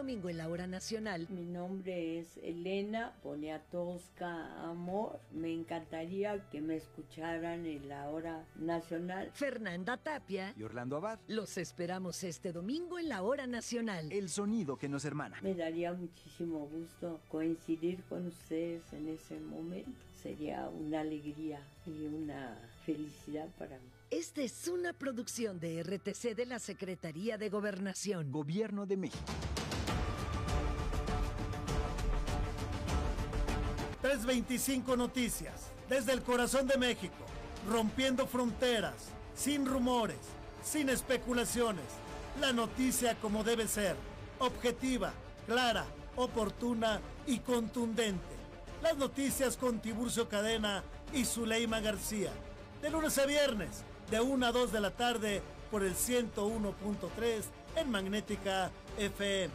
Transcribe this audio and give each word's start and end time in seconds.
Domingo 0.00 0.30
en 0.30 0.38
la 0.38 0.48
hora 0.48 0.66
nacional. 0.66 1.26
Mi 1.28 1.44
nombre 1.44 2.20
es 2.20 2.38
Elena 2.38 3.12
Poniatowska 3.22 4.62
Amor. 4.62 5.20
Me 5.30 5.52
encantaría 5.52 6.48
que 6.48 6.62
me 6.62 6.76
escucharan 6.76 7.66
en 7.66 7.86
la 7.86 8.08
hora 8.08 8.46
nacional. 8.56 9.30
Fernanda 9.34 9.98
Tapia. 9.98 10.54
Y 10.56 10.62
Orlando 10.62 10.96
Abad. 10.96 11.18
Los 11.28 11.58
esperamos 11.58 12.24
este 12.24 12.50
domingo 12.50 12.98
en 12.98 13.10
la 13.10 13.20
hora 13.20 13.46
nacional. 13.46 14.10
El 14.10 14.30
sonido 14.30 14.78
que 14.78 14.88
nos 14.88 15.04
hermana. 15.04 15.36
Me 15.42 15.54
daría 15.54 15.92
muchísimo 15.92 16.60
gusto 16.60 17.20
coincidir 17.28 18.02
con 18.04 18.26
ustedes 18.26 18.90
en 18.94 19.06
ese 19.06 19.38
momento. 19.38 19.92
Sería 20.22 20.66
una 20.70 21.00
alegría 21.00 21.60
y 21.84 22.06
una 22.06 22.58
felicidad 22.86 23.48
para 23.58 23.78
mí. 23.78 23.90
Esta 24.10 24.40
es 24.40 24.66
una 24.66 24.94
producción 24.94 25.60
de 25.60 25.82
RTC 25.82 26.34
de 26.34 26.46
la 26.46 26.58
Secretaría 26.58 27.36
de 27.36 27.50
Gobernación. 27.50 28.32
Gobierno 28.32 28.86
de 28.86 28.96
México. 28.96 29.49
325 34.10 34.96
Noticias, 34.96 35.68
desde 35.88 36.12
el 36.12 36.22
corazón 36.22 36.66
de 36.66 36.76
México, 36.76 37.14
rompiendo 37.68 38.26
fronteras, 38.26 38.94
sin 39.36 39.64
rumores, 39.64 40.18
sin 40.64 40.88
especulaciones. 40.88 41.84
La 42.40 42.52
noticia 42.52 43.14
como 43.20 43.44
debe 43.44 43.68
ser, 43.68 43.94
objetiva, 44.40 45.12
clara, 45.46 45.84
oportuna 46.16 47.00
y 47.24 47.38
contundente. 47.38 48.34
Las 48.82 48.96
noticias 48.96 49.56
con 49.56 49.78
Tiburcio 49.78 50.28
Cadena 50.28 50.82
y 51.12 51.24
Zuleima 51.24 51.78
García. 51.78 52.32
De 52.82 52.90
lunes 52.90 53.16
a 53.16 53.26
viernes, 53.26 53.84
de 54.10 54.20
1 54.20 54.44
a 54.44 54.50
2 54.50 54.72
de 54.72 54.80
la 54.80 54.90
tarde, 54.90 55.40
por 55.70 55.84
el 55.84 55.94
101.3 55.94 57.44
en 57.76 57.90
Magnética 57.92 58.72
FM. 58.98 59.54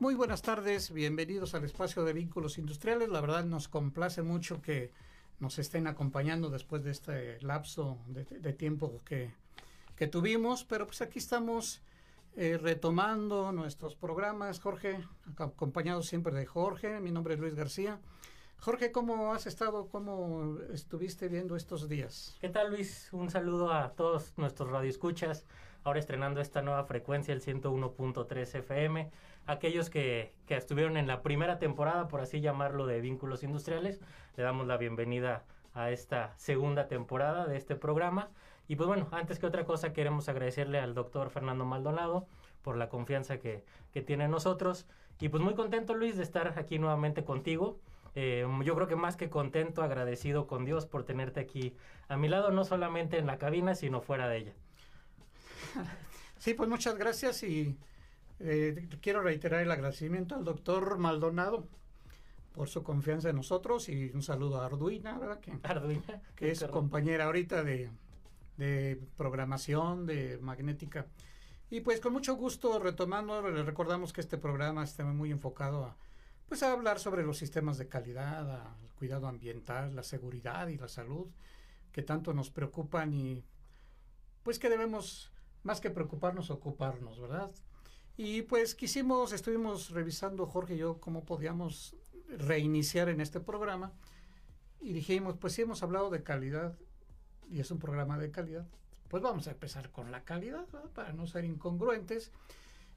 Muy 0.00 0.14
buenas 0.14 0.40
tardes, 0.40 0.94
bienvenidos 0.94 1.54
al 1.54 1.64
espacio 1.64 2.04
de 2.04 2.14
vínculos 2.14 2.56
industriales. 2.56 3.10
La 3.10 3.20
verdad 3.20 3.44
nos 3.44 3.68
complace 3.68 4.22
mucho 4.22 4.62
que 4.62 4.92
nos 5.40 5.58
estén 5.58 5.86
acompañando 5.86 6.48
después 6.48 6.82
de 6.82 6.90
este 6.90 7.38
lapso 7.42 7.98
de, 8.06 8.54
tiempo 8.54 8.96
que, 9.04 9.30
que, 9.96 10.06
tuvimos, 10.06 10.64
pero 10.64 10.86
pues 10.86 11.02
aquí 11.02 11.18
estamos 11.18 11.82
eh, 12.34 12.56
retomando 12.56 13.52
nuestros 13.52 13.94
programas. 13.94 14.58
Jorge, 14.58 15.04
acompañado 15.36 16.02
siempre 16.02 16.34
de 16.34 16.46
Jorge, 16.46 16.98
mi 17.00 17.10
nombre 17.10 17.34
es 17.34 17.40
Luis 17.40 17.54
García. 17.54 18.00
Jorge, 18.58 18.92
¿cómo 18.92 19.34
has 19.34 19.46
estado? 19.46 19.88
¿Cómo 19.88 20.56
estuviste 20.72 21.28
viendo 21.28 21.56
estos 21.56 21.90
días? 21.90 22.38
¿Qué 22.40 22.48
tal, 22.48 22.70
Luis? 22.70 23.10
Un 23.12 23.30
saludo 23.30 23.70
a 23.70 23.90
todos 23.92 24.32
nuestros 24.38 24.70
radioescuchas. 24.70 25.44
Ahora 25.84 26.00
estrenando 26.00 26.40
esta 26.40 26.62
nueva 26.62 26.84
frecuencia, 26.84 27.34
el 27.34 27.42
101.3 27.42 28.54
FM. 28.60 29.10
Aquellos 29.46 29.90
que, 29.90 30.32
que 30.46 30.56
estuvieron 30.56 30.96
en 30.96 31.06
la 31.06 31.22
primera 31.22 31.58
temporada, 31.58 32.08
por 32.08 32.20
así 32.20 32.40
llamarlo, 32.40 32.86
de 32.86 33.00
Vínculos 33.00 33.42
Industriales, 33.42 34.00
le 34.36 34.42
damos 34.42 34.66
la 34.66 34.76
bienvenida 34.76 35.44
a 35.74 35.90
esta 35.90 36.34
segunda 36.36 36.86
temporada 36.88 37.46
de 37.46 37.56
este 37.56 37.76
programa. 37.76 38.30
Y 38.68 38.76
pues 38.76 38.86
bueno, 38.86 39.08
antes 39.10 39.38
que 39.38 39.46
otra 39.46 39.64
cosa, 39.64 39.92
queremos 39.92 40.28
agradecerle 40.28 40.78
al 40.78 40.94
doctor 40.94 41.30
Fernando 41.30 41.64
Maldonado 41.64 42.26
por 42.62 42.76
la 42.76 42.88
confianza 42.88 43.38
que, 43.38 43.64
que 43.92 44.02
tiene 44.02 44.24
en 44.24 44.30
nosotros. 44.30 44.86
Y 45.18 45.28
pues 45.28 45.42
muy 45.42 45.54
contento, 45.54 45.94
Luis, 45.94 46.16
de 46.16 46.22
estar 46.22 46.58
aquí 46.58 46.78
nuevamente 46.78 47.24
contigo. 47.24 47.78
Eh, 48.14 48.46
yo 48.64 48.74
creo 48.74 48.86
que 48.88 48.96
más 48.96 49.16
que 49.16 49.30
contento, 49.30 49.82
agradecido 49.82 50.46
con 50.46 50.64
Dios 50.64 50.86
por 50.86 51.04
tenerte 51.04 51.40
aquí 51.40 51.76
a 52.08 52.16
mi 52.16 52.28
lado, 52.28 52.50
no 52.50 52.64
solamente 52.64 53.18
en 53.18 53.26
la 53.26 53.38
cabina, 53.38 53.74
sino 53.74 54.00
fuera 54.00 54.28
de 54.28 54.36
ella. 54.38 54.52
Sí, 56.38 56.54
pues 56.54 56.68
muchas 56.68 56.96
gracias 56.96 57.42
y 57.42 57.76
eh, 58.40 58.88
quiero 59.00 59.22
reiterar 59.22 59.60
el 59.60 59.70
agradecimiento 59.70 60.34
al 60.34 60.44
doctor 60.44 60.98
Maldonado 60.98 61.66
por 62.54 62.68
su 62.68 62.82
confianza 62.82 63.30
en 63.30 63.36
nosotros 63.36 63.88
y 63.88 64.10
un 64.12 64.22
saludo 64.22 64.60
a 64.60 64.66
Arduina, 64.66 65.18
¿verdad? 65.18 65.40
Que, 65.40 65.52
Arduina, 65.62 66.20
que 66.34 66.50
es 66.50 66.64
compañera 66.64 67.26
ahorita 67.26 67.62
de, 67.62 67.90
de 68.56 69.00
programación, 69.16 70.06
de 70.06 70.38
magnética. 70.38 71.06
Y 71.70 71.80
pues 71.80 72.00
con 72.00 72.12
mucho 72.12 72.34
gusto 72.34 72.78
retomando, 72.80 73.48
le 73.48 73.62
recordamos 73.62 74.12
que 74.12 74.20
este 74.20 74.36
programa 74.38 74.82
está 74.82 75.04
muy 75.04 75.30
enfocado 75.30 75.84
a 75.84 75.96
pues 76.50 76.64
a 76.64 76.72
hablar 76.72 76.98
sobre 76.98 77.22
los 77.22 77.38
sistemas 77.38 77.78
de 77.78 77.88
calidad, 77.88 78.74
el 78.82 78.90
cuidado 78.98 79.28
ambiental, 79.28 79.94
la 79.94 80.02
seguridad 80.02 80.66
y 80.66 80.78
la 80.78 80.88
salud 80.88 81.28
que 81.92 82.02
tanto 82.02 82.34
nos 82.34 82.50
preocupan 82.50 83.14
y 83.14 83.44
pues 84.42 84.58
que 84.58 84.68
debemos 84.68 85.30
más 85.62 85.80
que 85.80 85.90
preocuparnos 85.90 86.50
ocuparnos, 86.50 87.20
¿verdad? 87.20 87.52
Y 88.22 88.42
pues 88.42 88.74
quisimos, 88.74 89.32
estuvimos 89.32 89.92
revisando 89.92 90.44
Jorge 90.44 90.74
y 90.74 90.76
yo 90.76 91.00
cómo 91.00 91.24
podíamos 91.24 91.96
reiniciar 92.28 93.08
en 93.08 93.18
este 93.18 93.40
programa 93.40 93.94
y 94.78 94.92
dijimos, 94.92 95.38
pues 95.38 95.54
si 95.54 95.62
hemos 95.62 95.82
hablado 95.82 96.10
de 96.10 96.22
calidad 96.22 96.76
y 97.50 97.60
es 97.60 97.70
un 97.70 97.78
programa 97.78 98.18
de 98.18 98.30
calidad, 98.30 98.66
pues 99.08 99.22
vamos 99.22 99.48
a 99.48 99.52
empezar 99.52 99.90
con 99.90 100.10
la 100.10 100.22
calidad 100.24 100.66
para 100.94 101.14
no 101.14 101.26
ser 101.26 101.46
incongruentes 101.46 102.30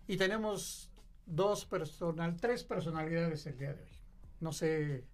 y 0.07 0.17
tenemos 0.17 0.89
dos 1.25 1.63
personal, 1.63 2.35
tres 2.35 2.65
personalidades 2.65 3.45
el 3.45 3.57
día 3.57 3.73
de 3.73 3.81
hoy. 3.81 3.97
No 4.41 4.51
sé 4.51 5.05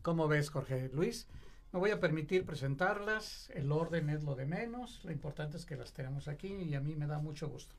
cómo 0.00 0.28
ves, 0.28 0.48
Jorge 0.48 0.88
Luis. 0.94 1.28
Me 1.72 1.78
voy 1.78 1.90
a 1.90 2.00
permitir 2.00 2.46
presentarlas. 2.46 3.50
El 3.50 3.70
orden 3.70 4.08
es 4.08 4.24
lo 4.24 4.34
de 4.34 4.46
menos. 4.46 5.04
Lo 5.04 5.12
importante 5.12 5.58
es 5.58 5.66
que 5.66 5.76
las 5.76 5.92
tenemos 5.92 6.26
aquí 6.26 6.54
y 6.54 6.74
a 6.74 6.80
mí 6.80 6.96
me 6.96 7.06
da 7.06 7.18
mucho 7.18 7.50
gusto. 7.50 7.74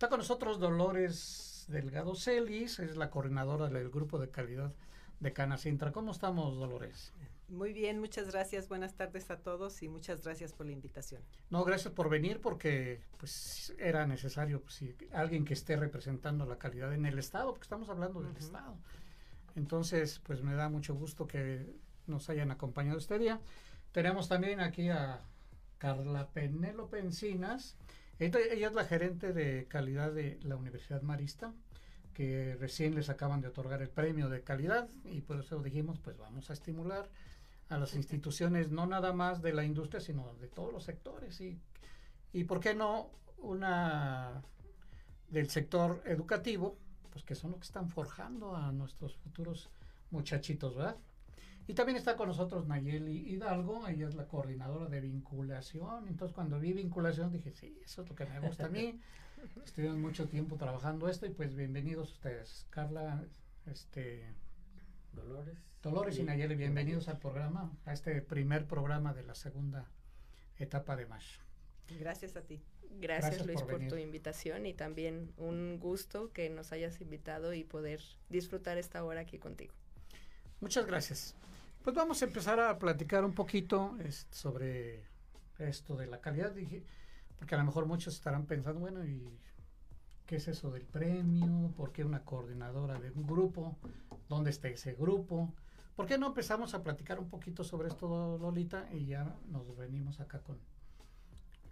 Está 0.00 0.08
con 0.08 0.20
nosotros 0.20 0.58
Dolores 0.58 1.66
Delgado 1.68 2.14
Celis, 2.14 2.78
es 2.78 2.96
la 2.96 3.10
coordinadora 3.10 3.68
del 3.68 3.90
grupo 3.90 4.18
de 4.18 4.30
calidad 4.30 4.72
de 5.18 5.34
Canacintra. 5.34 5.92
¿Cómo 5.92 6.12
estamos, 6.12 6.56
Dolores? 6.56 7.12
Muy 7.48 7.74
bien, 7.74 8.00
muchas 8.00 8.30
gracias. 8.30 8.66
Buenas 8.66 8.94
tardes 8.94 9.30
a 9.30 9.42
todos 9.42 9.82
y 9.82 9.90
muchas 9.90 10.24
gracias 10.24 10.54
por 10.54 10.64
la 10.64 10.72
invitación. 10.72 11.20
No, 11.50 11.64
gracias 11.64 11.92
por 11.92 12.08
venir 12.08 12.40
porque 12.40 13.02
pues 13.18 13.74
era 13.78 14.06
necesario 14.06 14.62
pues, 14.62 14.82
alguien 15.12 15.44
que 15.44 15.52
esté 15.52 15.76
representando 15.76 16.46
la 16.46 16.56
calidad 16.56 16.94
en 16.94 17.04
el 17.04 17.18
estado, 17.18 17.50
porque 17.50 17.64
estamos 17.64 17.90
hablando 17.90 18.22
del 18.22 18.38
estado. 18.38 18.78
Entonces, 19.54 20.18
pues 20.20 20.42
me 20.42 20.54
da 20.54 20.70
mucho 20.70 20.94
gusto 20.94 21.26
que 21.26 21.76
nos 22.06 22.30
hayan 22.30 22.50
acompañado 22.50 22.96
este 22.96 23.18
día. 23.18 23.38
Tenemos 23.92 24.30
también 24.30 24.60
aquí 24.60 24.88
a 24.88 25.20
Carla 25.76 26.30
Penélope 26.30 27.00
Encinas. 27.00 27.76
Ella 28.20 28.68
es 28.68 28.74
la 28.74 28.84
gerente 28.84 29.32
de 29.32 29.66
calidad 29.66 30.12
de 30.12 30.38
la 30.42 30.56
Universidad 30.56 31.00
Marista 31.00 31.54
que 32.12 32.54
recién 32.60 32.94
les 32.94 33.08
acaban 33.08 33.40
de 33.40 33.48
otorgar 33.48 33.80
el 33.80 33.88
premio 33.88 34.28
de 34.28 34.42
calidad 34.42 34.90
y 35.04 35.22
por 35.22 35.40
eso 35.40 35.62
dijimos 35.62 35.98
pues 36.00 36.18
vamos 36.18 36.50
a 36.50 36.52
estimular 36.52 37.08
a 37.70 37.78
las 37.78 37.94
instituciones, 37.94 38.70
no 38.70 38.86
nada 38.86 39.14
más 39.14 39.40
de 39.40 39.54
la 39.54 39.64
industria, 39.64 40.00
sino 40.00 40.34
de 40.34 40.48
todos 40.48 40.72
los 40.72 40.84
sectores. 40.84 41.40
Y, 41.40 41.58
y 42.32 42.44
por 42.44 42.60
qué 42.60 42.74
no 42.74 43.10
una 43.38 44.42
del 45.28 45.48
sector 45.48 46.02
educativo, 46.04 46.76
pues 47.10 47.24
que 47.24 47.34
son 47.34 47.52
los 47.52 47.60
que 47.60 47.66
están 47.66 47.88
forjando 47.88 48.54
a 48.54 48.70
nuestros 48.72 49.16
futuros 49.16 49.70
muchachitos, 50.10 50.74
¿verdad? 50.74 50.96
Y 51.66 51.74
también 51.74 51.96
está 51.96 52.16
con 52.16 52.28
nosotros 52.28 52.66
Nayeli 52.66 53.30
Hidalgo, 53.32 53.86
ella 53.86 54.08
es 54.08 54.14
la 54.14 54.26
coordinadora 54.26 54.88
de 54.88 55.00
vinculación. 55.00 56.08
Entonces, 56.08 56.34
cuando 56.34 56.58
vi 56.58 56.72
vinculación, 56.72 57.30
dije, 57.30 57.52
sí, 57.52 57.78
eso 57.84 58.02
es 58.02 58.08
lo 58.08 58.16
que 58.16 58.26
me 58.26 58.40
gusta 58.40 58.66
a 58.66 58.68
mí. 58.68 59.00
Estuvimos 59.64 59.96
mucho 59.96 60.28
tiempo 60.28 60.56
trabajando 60.56 61.08
esto 61.08 61.26
y 61.26 61.30
pues 61.30 61.54
bienvenidos 61.54 62.12
ustedes. 62.12 62.66
Carla, 62.70 63.24
este... 63.66 64.34
Dolores. 65.12 65.58
Dolores 65.82 66.18
y 66.18 66.24
Nayeli, 66.24 66.54
bienvenidos 66.54 67.08
al 67.08 67.18
programa, 67.18 67.72
a 67.84 67.92
este 67.92 68.20
primer 68.20 68.66
programa 68.66 69.14
de 69.14 69.22
la 69.22 69.34
segunda 69.34 69.88
etapa 70.58 70.94
de 70.94 71.06
MASH. 71.06 71.38
Gracias 71.98 72.36
a 72.36 72.42
ti. 72.42 72.60
Gracias, 72.98 73.36
Gracias 73.36 73.46
Luis 73.46 73.62
por 73.62 73.88
tu 73.88 73.96
invitación 73.96 74.66
y 74.66 74.74
también 74.74 75.32
un 75.36 75.78
gusto 75.78 76.32
que 76.32 76.50
nos 76.50 76.72
hayas 76.72 77.00
invitado 77.00 77.54
y 77.54 77.64
poder 77.64 78.00
disfrutar 78.28 78.78
esta 78.78 79.02
hora 79.04 79.20
aquí 79.20 79.38
contigo. 79.38 79.74
Muchas 80.60 80.86
gracias. 80.86 81.34
Pues 81.82 81.96
vamos 81.96 82.20
a 82.20 82.26
empezar 82.26 82.60
a 82.60 82.78
platicar 82.78 83.24
un 83.24 83.32
poquito 83.32 83.96
sobre 84.30 85.04
esto 85.58 85.96
de 85.96 86.06
la 86.06 86.20
calidad, 86.20 86.52
dije, 86.52 86.84
porque 87.38 87.54
a 87.54 87.58
lo 87.58 87.64
mejor 87.64 87.86
muchos 87.86 88.14
estarán 88.14 88.46
pensando, 88.46 88.80
bueno, 88.80 89.04
¿y 89.04 89.38
qué 90.26 90.36
es 90.36 90.48
eso 90.48 90.70
del 90.70 90.84
premio? 90.84 91.72
¿Por 91.76 91.92
qué 91.92 92.04
una 92.04 92.24
coordinadora 92.24 92.98
de 93.00 93.10
un 93.10 93.26
grupo? 93.26 93.78
¿Dónde 94.28 94.50
está 94.50 94.68
ese 94.68 94.94
grupo? 94.94 95.52
¿Por 95.96 96.06
qué 96.06 96.18
no 96.18 96.28
empezamos 96.28 96.74
a 96.74 96.82
platicar 96.82 97.18
un 97.18 97.28
poquito 97.28 97.64
sobre 97.64 97.88
esto, 97.88 98.38
Lolita? 98.38 98.86
Y 98.92 99.06
ya 99.06 99.36
nos 99.48 99.76
venimos 99.76 100.20
acá 100.20 100.40
con... 100.40 100.58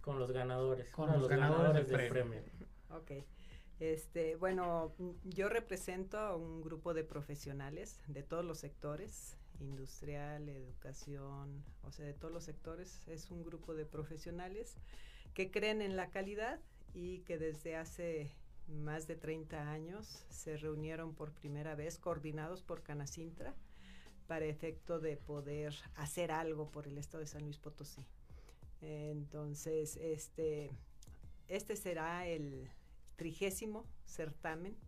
Con 0.00 0.18
los 0.18 0.30
ganadores. 0.32 0.88
Con 0.90 1.12
los 1.12 1.28
ganadores 1.28 1.74
del 1.74 1.86
del 1.86 2.08
premio. 2.08 2.42
premio. 2.42 2.66
Ok. 2.90 3.24
Este, 3.80 4.34
bueno, 4.34 4.92
yo 5.22 5.48
represento 5.48 6.18
a 6.18 6.34
un 6.34 6.62
grupo 6.62 6.94
de 6.94 7.04
profesionales 7.04 8.00
de 8.08 8.24
todos 8.24 8.44
los 8.44 8.58
sectores, 8.58 9.36
industrial, 9.60 10.48
educación, 10.48 11.64
o 11.82 11.92
sea, 11.92 12.04
de 12.04 12.14
todos 12.14 12.34
los 12.34 12.44
sectores. 12.44 13.06
Es 13.06 13.30
un 13.30 13.44
grupo 13.44 13.74
de 13.74 13.86
profesionales 13.86 14.74
que 15.34 15.50
creen 15.50 15.80
en 15.80 15.96
la 15.96 16.10
calidad 16.10 16.60
y 16.92 17.20
que 17.20 17.38
desde 17.38 17.76
hace 17.76 18.32
más 18.66 19.06
de 19.06 19.16
30 19.16 19.70
años 19.70 20.24
se 20.28 20.56
reunieron 20.56 21.14
por 21.14 21.32
primera 21.32 21.74
vez, 21.74 21.98
coordinados 21.98 22.62
por 22.62 22.82
Canacintra, 22.82 23.54
para 24.26 24.44
efecto 24.44 24.98
de 24.98 25.16
poder 25.16 25.74
hacer 25.94 26.32
algo 26.32 26.70
por 26.70 26.86
el 26.86 26.98
estado 26.98 27.20
de 27.20 27.28
San 27.28 27.44
Luis 27.44 27.58
Potosí. 27.58 28.04
Entonces, 28.80 29.96
este, 29.96 30.70
este 31.48 31.76
será 31.76 32.26
el 32.26 32.68
trigésimo 33.18 33.84
certamen 34.06 34.78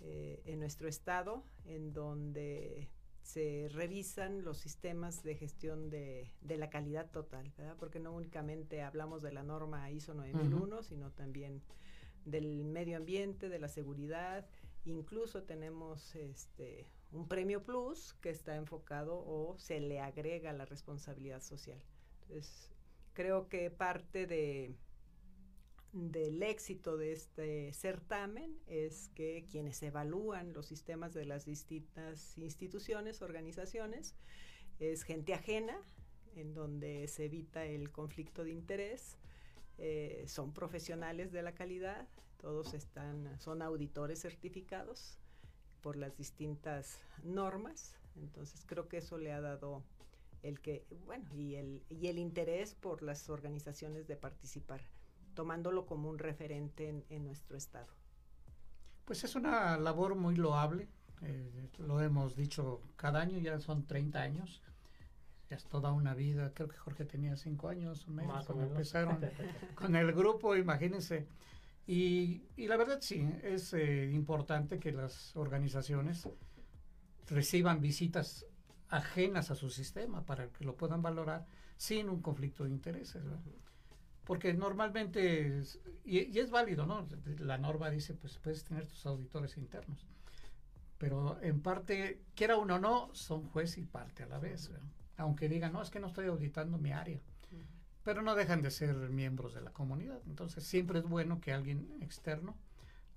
eh, 0.00 0.40
en 0.46 0.60
nuestro 0.60 0.88
estado, 0.88 1.44
en 1.66 1.92
donde 1.92 2.88
se 3.22 3.68
revisan 3.72 4.44
los 4.44 4.58
sistemas 4.58 5.22
de 5.22 5.34
gestión 5.34 5.90
de, 5.90 6.30
de 6.40 6.56
la 6.56 6.70
calidad 6.70 7.10
total, 7.10 7.52
¿verdad? 7.58 7.76
Porque 7.78 7.98
no 7.98 8.12
únicamente 8.14 8.82
hablamos 8.82 9.20
de 9.22 9.32
la 9.32 9.42
norma 9.42 9.90
ISO 9.90 10.14
9001, 10.14 10.82
sino 10.82 11.10
también 11.10 11.62
del 12.24 12.64
medio 12.64 12.96
ambiente, 12.96 13.48
de 13.48 13.58
la 13.58 13.68
seguridad, 13.68 14.46
incluso 14.84 15.42
tenemos 15.42 16.14
este 16.14 16.86
un 17.12 17.28
premio 17.28 17.62
plus 17.62 18.14
que 18.14 18.30
está 18.30 18.56
enfocado 18.56 19.16
o 19.16 19.56
se 19.58 19.80
le 19.80 20.00
agrega 20.00 20.52
la 20.52 20.64
responsabilidad 20.66 21.40
social. 21.40 21.80
Entonces, 22.22 22.70
creo 23.12 23.48
que 23.48 23.70
parte 23.70 24.26
de 24.26 24.74
del 25.94 26.42
éxito 26.42 26.96
de 26.96 27.12
este 27.12 27.72
certamen 27.72 28.58
es 28.66 29.10
que 29.14 29.46
quienes 29.48 29.80
evalúan 29.80 30.52
los 30.52 30.66
sistemas 30.66 31.14
de 31.14 31.24
las 31.24 31.44
distintas 31.44 32.36
instituciones, 32.36 33.22
organizaciones, 33.22 34.16
es 34.80 35.04
gente 35.04 35.34
ajena, 35.34 35.80
en 36.34 36.52
donde 36.52 37.06
se 37.06 37.26
evita 37.26 37.64
el 37.64 37.92
conflicto 37.92 38.42
de 38.42 38.50
interés, 38.50 39.18
eh, 39.78 40.24
son 40.26 40.52
profesionales 40.52 41.30
de 41.30 41.42
la 41.42 41.54
calidad, 41.54 42.08
todos 42.38 42.74
están, 42.74 43.40
son 43.40 43.62
auditores 43.62 44.20
certificados 44.20 45.20
por 45.80 45.96
las 45.96 46.16
distintas 46.16 46.98
normas, 47.22 47.94
entonces 48.16 48.64
creo 48.66 48.88
que 48.88 48.96
eso 48.98 49.16
le 49.16 49.32
ha 49.32 49.40
dado 49.40 49.84
el 50.42 50.60
que, 50.60 50.84
bueno, 51.06 51.24
y 51.36 51.54
el, 51.54 51.84
y 51.88 52.08
el 52.08 52.18
interés 52.18 52.74
por 52.74 53.02
las 53.02 53.30
organizaciones 53.30 54.08
de 54.08 54.16
participar 54.16 54.80
tomándolo 55.34 55.86
como 55.86 56.08
un 56.08 56.18
referente 56.18 56.88
en, 56.88 57.04
en, 57.08 57.24
nuestro 57.24 57.56
estado. 57.56 57.92
Pues 59.04 59.24
es 59.24 59.34
una 59.34 59.76
labor 59.76 60.14
muy 60.14 60.36
loable, 60.36 60.88
eh, 61.22 61.68
lo 61.78 62.00
hemos 62.00 62.36
dicho 62.36 62.82
cada 62.96 63.20
año, 63.20 63.38
ya 63.38 63.60
son 63.60 63.86
30 63.86 64.20
años, 64.20 64.62
ya 65.50 65.56
es 65.56 65.64
toda 65.64 65.92
una 65.92 66.14
vida, 66.14 66.52
creo 66.54 66.68
que 66.68 66.76
Jorge 66.76 67.04
tenía 67.04 67.36
5 67.36 67.68
años 67.68 68.06
o 68.08 68.10
menos 68.10 68.34
Más 68.34 68.44
o 68.44 68.46
cuando 68.54 68.62
menos. 68.64 68.76
empezaron 68.78 69.20
con 69.74 69.96
el 69.96 70.12
grupo, 70.12 70.56
imagínense. 70.56 71.26
Y, 71.86 72.42
y 72.56 72.66
la 72.66 72.76
verdad 72.76 72.98
sí, 73.00 73.28
es 73.42 73.74
eh, 73.74 74.10
importante 74.12 74.78
que 74.78 74.92
las 74.92 75.36
organizaciones 75.36 76.28
reciban 77.28 77.80
visitas 77.80 78.46
ajenas 78.88 79.50
a 79.50 79.54
su 79.54 79.70
sistema 79.70 80.24
para 80.24 80.48
que 80.48 80.64
lo 80.64 80.76
puedan 80.76 81.02
valorar 81.02 81.46
sin 81.76 82.08
un 82.08 82.22
conflicto 82.22 82.64
de 82.64 82.70
intereses. 82.70 83.22
¿verdad? 83.22 83.40
Porque 84.24 84.54
normalmente, 84.54 85.60
es, 85.60 85.80
y, 86.04 86.20
y, 86.20 86.38
es 86.38 86.50
válido, 86.50 86.86
¿no? 86.86 87.06
La 87.38 87.58
norma 87.58 87.90
dice, 87.90 88.14
pues 88.14 88.38
puedes 88.38 88.64
tener 88.64 88.86
tus 88.86 89.04
auditores 89.06 89.56
internos, 89.56 90.06
pero 90.98 91.40
en 91.42 91.60
parte, 91.60 92.22
quiera 92.34 92.56
uno 92.56 92.76
o 92.76 92.78
no, 92.78 93.14
son 93.14 93.44
juez 93.48 93.76
y 93.78 93.82
parte 93.82 94.22
a 94.22 94.26
la 94.26 94.38
vez, 94.38 94.70
¿no? 94.70 95.04
aunque 95.16 95.48
digan, 95.48 95.72
no, 95.72 95.82
es 95.82 95.90
que 95.90 96.00
no 96.00 96.08
estoy 96.08 96.26
auditando 96.26 96.78
mi 96.78 96.92
área, 96.92 97.18
uh 97.18 97.56
-huh. 97.56 97.64
pero 98.02 98.22
no 98.22 98.34
dejan 98.34 98.62
de 98.62 98.70
ser 98.70 98.94
miembros 99.10 99.54
de 99.54 99.60
la 99.60 99.72
comunidad, 99.72 100.20
entonces 100.26 100.64
siempre 100.64 100.98
es 100.98 101.04
bueno 101.04 101.40
que 101.40 101.52
alguien 101.52 101.96
externo 102.00 102.56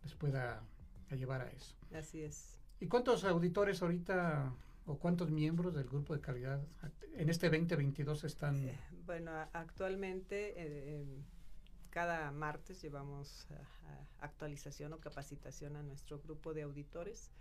les 0.03 0.13
pueda 0.13 0.63
llevar 1.11 1.41
a 1.41 1.49
eso. 1.49 1.75
Así 1.93 2.21
es. 2.21 2.59
¿Y 2.79 2.87
cuántos 2.87 3.23
auditores 3.23 3.81
ahorita 3.81 4.53
o 4.87 4.97
cuántos 4.97 5.29
miembros 5.29 5.75
del 5.75 5.85
grupo 5.85 6.15
de 6.15 6.21
calidad 6.21 6.65
en 7.13 7.29
este 7.29 7.49
2022 7.49 8.23
están? 8.23 8.55
Eh, 8.55 8.79
bueno, 9.05 9.31
actualmente 9.53 10.53
eh, 10.55 11.05
cada 11.89 12.31
martes 12.31 12.81
llevamos 12.81 13.47
a, 13.51 14.23
a 14.23 14.25
actualización 14.25 14.93
o 14.93 14.99
capacitación 14.99 15.75
a 15.75 15.83
nuestro 15.83 16.19
grupo 16.19 16.53
de 16.53 16.63
auditores 16.63 17.31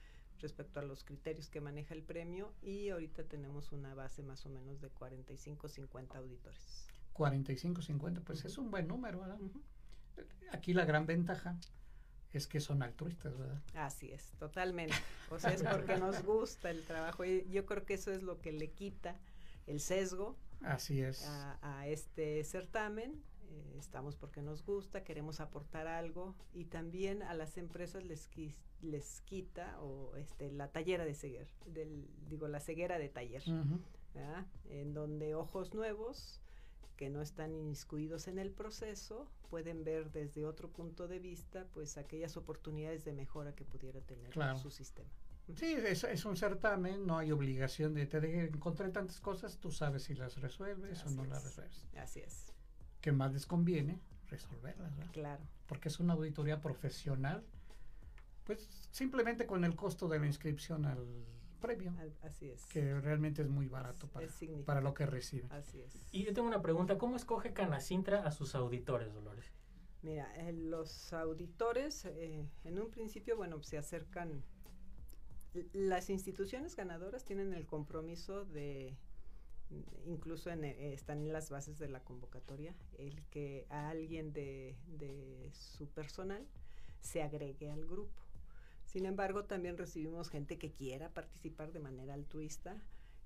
respecto 0.40 0.80
a 0.80 0.82
los 0.82 1.04
criterios 1.04 1.48
que 1.48 1.60
maneja 1.60 1.94
el 1.94 2.02
premio 2.02 2.52
y 2.62 2.90
ahorita 2.90 3.24
tenemos 3.24 3.72
una 3.72 3.94
base 3.94 4.22
más 4.22 4.44
o 4.44 4.50
menos 4.50 4.80
de 4.80 4.90
45 4.90 5.68
50 5.68 6.18
auditores. 6.18 6.88
45 7.12 7.80
50, 7.80 8.20
pues 8.20 8.40
uh 8.40 8.42
-huh. 8.42 8.46
es 8.46 8.58
un 8.58 8.70
buen 8.70 8.88
número, 8.88 9.20
¿verdad? 9.20 9.40
Uh 9.40 9.50
-huh. 9.50 9.62
Aquí 10.52 10.74
la 10.74 10.84
gran 10.84 11.06
ventaja 11.06 11.56
es 12.36 12.46
que 12.46 12.60
son 12.60 12.82
altruistas, 12.82 13.36
¿verdad? 13.36 13.62
Así 13.74 14.10
es, 14.12 14.32
totalmente. 14.38 14.94
O 15.30 15.40
sea, 15.40 15.52
es 15.52 15.62
porque 15.64 15.96
nos 15.96 16.22
gusta 16.22 16.70
el 16.70 16.84
trabajo 16.84 17.24
y 17.24 17.44
yo 17.50 17.66
creo 17.66 17.84
que 17.84 17.94
eso 17.94 18.12
es 18.12 18.22
lo 18.22 18.40
que 18.40 18.52
le 18.52 18.70
quita 18.70 19.16
el 19.66 19.80
sesgo 19.80 20.36
Así 20.62 21.00
es. 21.02 21.24
A, 21.26 21.58
a 21.62 21.86
este 21.86 22.42
certamen. 22.44 23.22
Eh, 23.50 23.76
estamos 23.78 24.16
porque 24.16 24.42
nos 24.42 24.64
gusta, 24.64 25.04
queremos 25.04 25.40
aportar 25.40 25.86
algo 25.86 26.34
y 26.52 26.64
también 26.64 27.22
a 27.22 27.34
las 27.34 27.56
empresas 27.58 28.04
les, 28.04 28.28
les 28.82 29.20
quita 29.20 29.80
o 29.80 30.16
este 30.16 30.50
la 30.50 30.72
tallera 30.72 31.04
de 31.04 31.14
ceguera, 31.14 31.46
del, 31.66 32.08
digo 32.28 32.48
la 32.48 32.58
ceguera 32.58 32.98
de 32.98 33.08
taller, 33.08 33.42
uh 33.46 33.52
-huh. 33.52 34.44
en 34.70 34.94
donde 34.94 35.36
ojos 35.36 35.74
nuevos 35.74 36.40
que 36.96 37.10
no 37.10 37.20
están 37.20 37.54
inmiscuidos 37.54 38.26
en 38.26 38.38
el 38.38 38.50
proceso 38.50 39.28
pueden 39.50 39.84
ver 39.84 40.10
desde 40.10 40.44
otro 40.44 40.70
punto 40.70 41.06
de 41.06 41.18
vista 41.18 41.66
pues 41.72 41.98
aquellas 41.98 42.36
oportunidades 42.36 43.04
de 43.04 43.12
mejora 43.12 43.54
que 43.54 43.64
pudiera 43.64 44.00
tener 44.00 44.30
claro. 44.30 44.58
su 44.58 44.70
sistema. 44.70 45.10
Sí, 45.54 45.74
es, 45.74 46.02
es, 46.02 46.24
un 46.24 46.36
certamen, 46.36 47.06
no 47.06 47.18
hay 47.18 47.30
obligación 47.30 47.94
de 47.94 48.06
te 48.06 48.46
encontrar 48.46 48.90
tantas 48.90 49.20
cosas, 49.20 49.58
tú 49.58 49.70
sabes 49.70 50.02
si 50.02 50.14
las 50.14 50.40
resuelves 50.40 51.00
Así 51.00 51.08
o 51.08 51.16
no 51.16 51.22
es. 51.22 51.28
las 51.28 51.44
resuelves. 51.44 51.86
Así 51.96 52.20
es. 52.20 52.52
Que 53.00 53.12
más 53.12 53.32
les 53.32 53.46
conviene 53.46 54.00
resolverlas, 54.28 54.96
¿verdad? 54.96 55.12
Claro. 55.12 55.44
Porque 55.68 55.88
es 55.88 56.00
una 56.00 56.14
auditoría 56.14 56.60
profesional, 56.60 57.44
pues 58.42 58.88
simplemente 58.90 59.46
con 59.46 59.64
el 59.64 59.76
costo 59.76 60.08
de 60.08 60.18
la 60.18 60.26
inscripción 60.26 60.84
al 60.84 61.06
Así 62.22 62.50
es. 62.50 62.64
Que 62.66 62.98
realmente 63.00 63.42
es 63.42 63.48
muy 63.48 63.68
barato 63.68 64.08
para, 64.08 64.26
para 64.64 64.80
lo 64.80 64.94
que 64.94 65.06
recibe. 65.06 65.48
Así 65.50 65.80
es. 65.80 65.94
Y 66.12 66.24
yo 66.24 66.32
tengo 66.32 66.48
una 66.48 66.62
pregunta, 66.62 66.98
¿cómo 66.98 67.16
escoge 67.16 67.52
Canacintra 67.52 68.26
a 68.26 68.30
sus 68.30 68.54
auditores, 68.54 69.12
Dolores? 69.12 69.46
Mira, 70.02 70.32
eh, 70.36 70.52
los 70.52 71.12
auditores 71.12 72.04
eh, 72.04 72.46
en 72.64 72.78
un 72.78 72.90
principio, 72.90 73.36
bueno, 73.36 73.62
se 73.62 73.78
acercan 73.78 74.44
las 75.72 76.10
instituciones 76.10 76.76
ganadoras 76.76 77.24
tienen 77.24 77.54
el 77.54 77.66
compromiso 77.66 78.44
de, 78.44 78.96
incluso 80.04 80.50
en, 80.50 80.64
eh, 80.64 80.92
están 80.92 81.18
en 81.18 81.32
las 81.32 81.50
bases 81.50 81.78
de 81.78 81.88
la 81.88 82.00
convocatoria, 82.00 82.74
el 82.98 83.22
que 83.30 83.66
a 83.70 83.88
alguien 83.88 84.32
de, 84.32 84.76
de, 84.86 85.50
su 85.52 85.88
personal 85.88 86.46
se 87.00 87.22
agregue 87.22 87.70
al 87.70 87.86
grupo. 87.86 88.25
Sin 88.96 89.04
embargo, 89.04 89.44
también 89.44 89.76
recibimos 89.76 90.30
gente 90.30 90.56
que 90.56 90.72
quiera 90.72 91.10
participar 91.10 91.70
de 91.70 91.80
manera 91.80 92.14
altruista. 92.14 92.80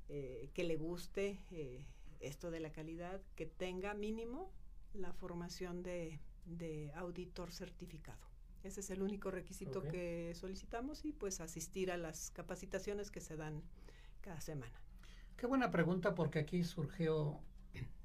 eh, 0.08 0.50
que 0.52 0.64
le 0.64 0.76
guste 0.76 1.38
eh, 1.52 1.86
esto 2.18 2.50
de 2.50 2.58
la 2.58 2.72
calidad, 2.72 3.20
que 3.36 3.46
tenga 3.46 3.94
mínimo 3.94 4.50
la 4.94 5.12
formación 5.12 5.84
de, 5.84 6.18
de 6.44 6.90
auditor 6.96 7.52
certificado. 7.52 8.18
Ese 8.64 8.80
es 8.80 8.90
el 8.90 9.00
único 9.00 9.30
requisito 9.30 9.84
que 9.84 10.32
solicitamos 10.34 11.04
y 11.04 11.12
pues 11.12 11.40
asistir 11.40 11.92
a 11.92 11.96
las 11.96 12.32
capacitaciones 12.32 13.12
que 13.12 13.20
se 13.20 13.36
dan 13.36 13.62
cada 14.22 14.40
semana. 14.40 14.74
Qué 15.36 15.46
buena 15.46 15.70
pregunta 15.70 16.16
porque 16.16 16.40
aquí 16.40 16.64
surgió 16.64 17.38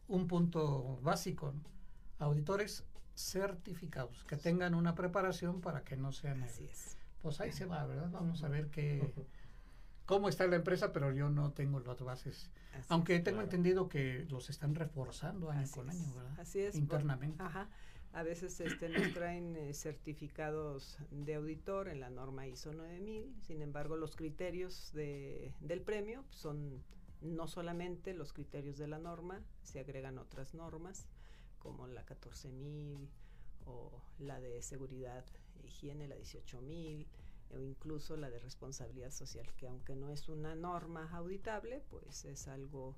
un 0.07 0.27
punto 0.27 1.00
básico. 1.01 1.55
Auditores 2.19 2.86
certificados, 3.15 4.24
que 4.25 4.38
tengan 4.38 4.75
una 4.75 4.93
preparación 4.93 5.62
para 5.62 5.84
que 5.84 5.98
no 5.98 6.12
sean... 6.12 6.43
Así 6.43 6.65
es. 6.65 6.98
Pues 7.25 7.41
ahí 7.41 7.51
se 7.51 7.65
va, 7.65 7.84
¿verdad? 7.88 8.12
Vamos 8.12 8.44
a 8.44 8.50
ver 8.50 8.67
qué, 8.67 9.01
cómo 10.05 10.29
está 10.29 10.46
la 10.46 10.58
empresa, 10.58 10.94
pero 10.94 11.12
yo 11.12 11.27
no 11.27 11.53
tengo 11.53 11.79
las 11.79 12.00
bases. 12.00 12.51
Aunque 12.88 13.20
tengo 13.20 13.41
entendido 13.41 13.89
que 13.89 14.27
los 14.29 14.51
están 14.51 14.75
reforzando 14.75 15.50
año 15.50 15.65
con 15.72 15.89
año, 15.89 16.13
¿verdad? 16.13 16.39
Así 16.39 16.60
es. 16.60 16.75
Internamente. 16.75 17.41
ajá. 17.41 17.67
A 18.13 18.22
veces 18.22 18.60
este, 18.60 18.89
nos 18.89 19.12
traen 19.15 19.55
eh, 19.55 19.74
certificados 19.74 21.00
de 21.10 21.34
auditor 21.34 21.88
en 21.88 22.00
la 22.00 22.12
norma 22.12 22.46
ISO 22.46 22.72
9000, 22.74 23.36
sin 23.41 23.63
embargo 23.63 23.96
los 23.96 24.15
criterios 24.15 24.94
de, 24.94 25.51
del 25.62 25.82
premio 25.82 26.24
son 26.29 26.84
no 27.22 27.48
solamente 27.48 28.13
los 28.13 28.34
criterios 28.34 28.77
de 28.77 28.86
la 28.86 29.00
norma, 29.00 29.41
se 29.63 29.79
agregan 29.79 30.20
otras 30.20 30.53
normas 30.53 31.08
como 31.58 31.88
la 31.88 32.05
14000 32.05 33.10
o 33.65 34.00
la 34.20 34.39
de 34.39 34.62
seguridad 34.62 35.25
e 35.55 35.67
higiene, 35.67 36.08
la 36.08 36.15
18000 36.15 37.08
o 37.52 37.60
incluso 37.60 38.18
la 38.18 38.30
de 38.30 38.40
responsabilidad 38.40 39.12
social, 39.12 39.52
que 39.56 39.68
aunque 39.68 39.96
no 39.96 40.10
es 40.10 40.30
una 40.30 40.56
norma 40.56 41.10
auditable, 41.12 41.82
pues 41.90 42.25
es 42.25 42.48
algo 42.48 42.96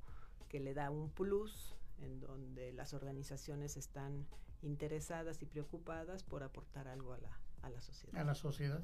que 0.49 0.59
le 0.59 0.73
da 0.73 0.89
un 0.89 1.09
plus 1.09 1.75
en 1.99 2.19
donde 2.19 2.71
las 2.73 2.93
organizaciones 2.93 3.77
están 3.77 4.27
interesadas 4.61 5.41
y 5.41 5.45
preocupadas 5.45 6.23
por 6.23 6.43
aportar 6.43 6.87
algo 6.87 7.13
a 7.13 7.17
la, 7.17 7.39
a 7.61 7.69
la 7.69 7.81
sociedad. 7.81 8.21
A 8.21 8.23
la 8.23 8.35
sociedad, 8.35 8.83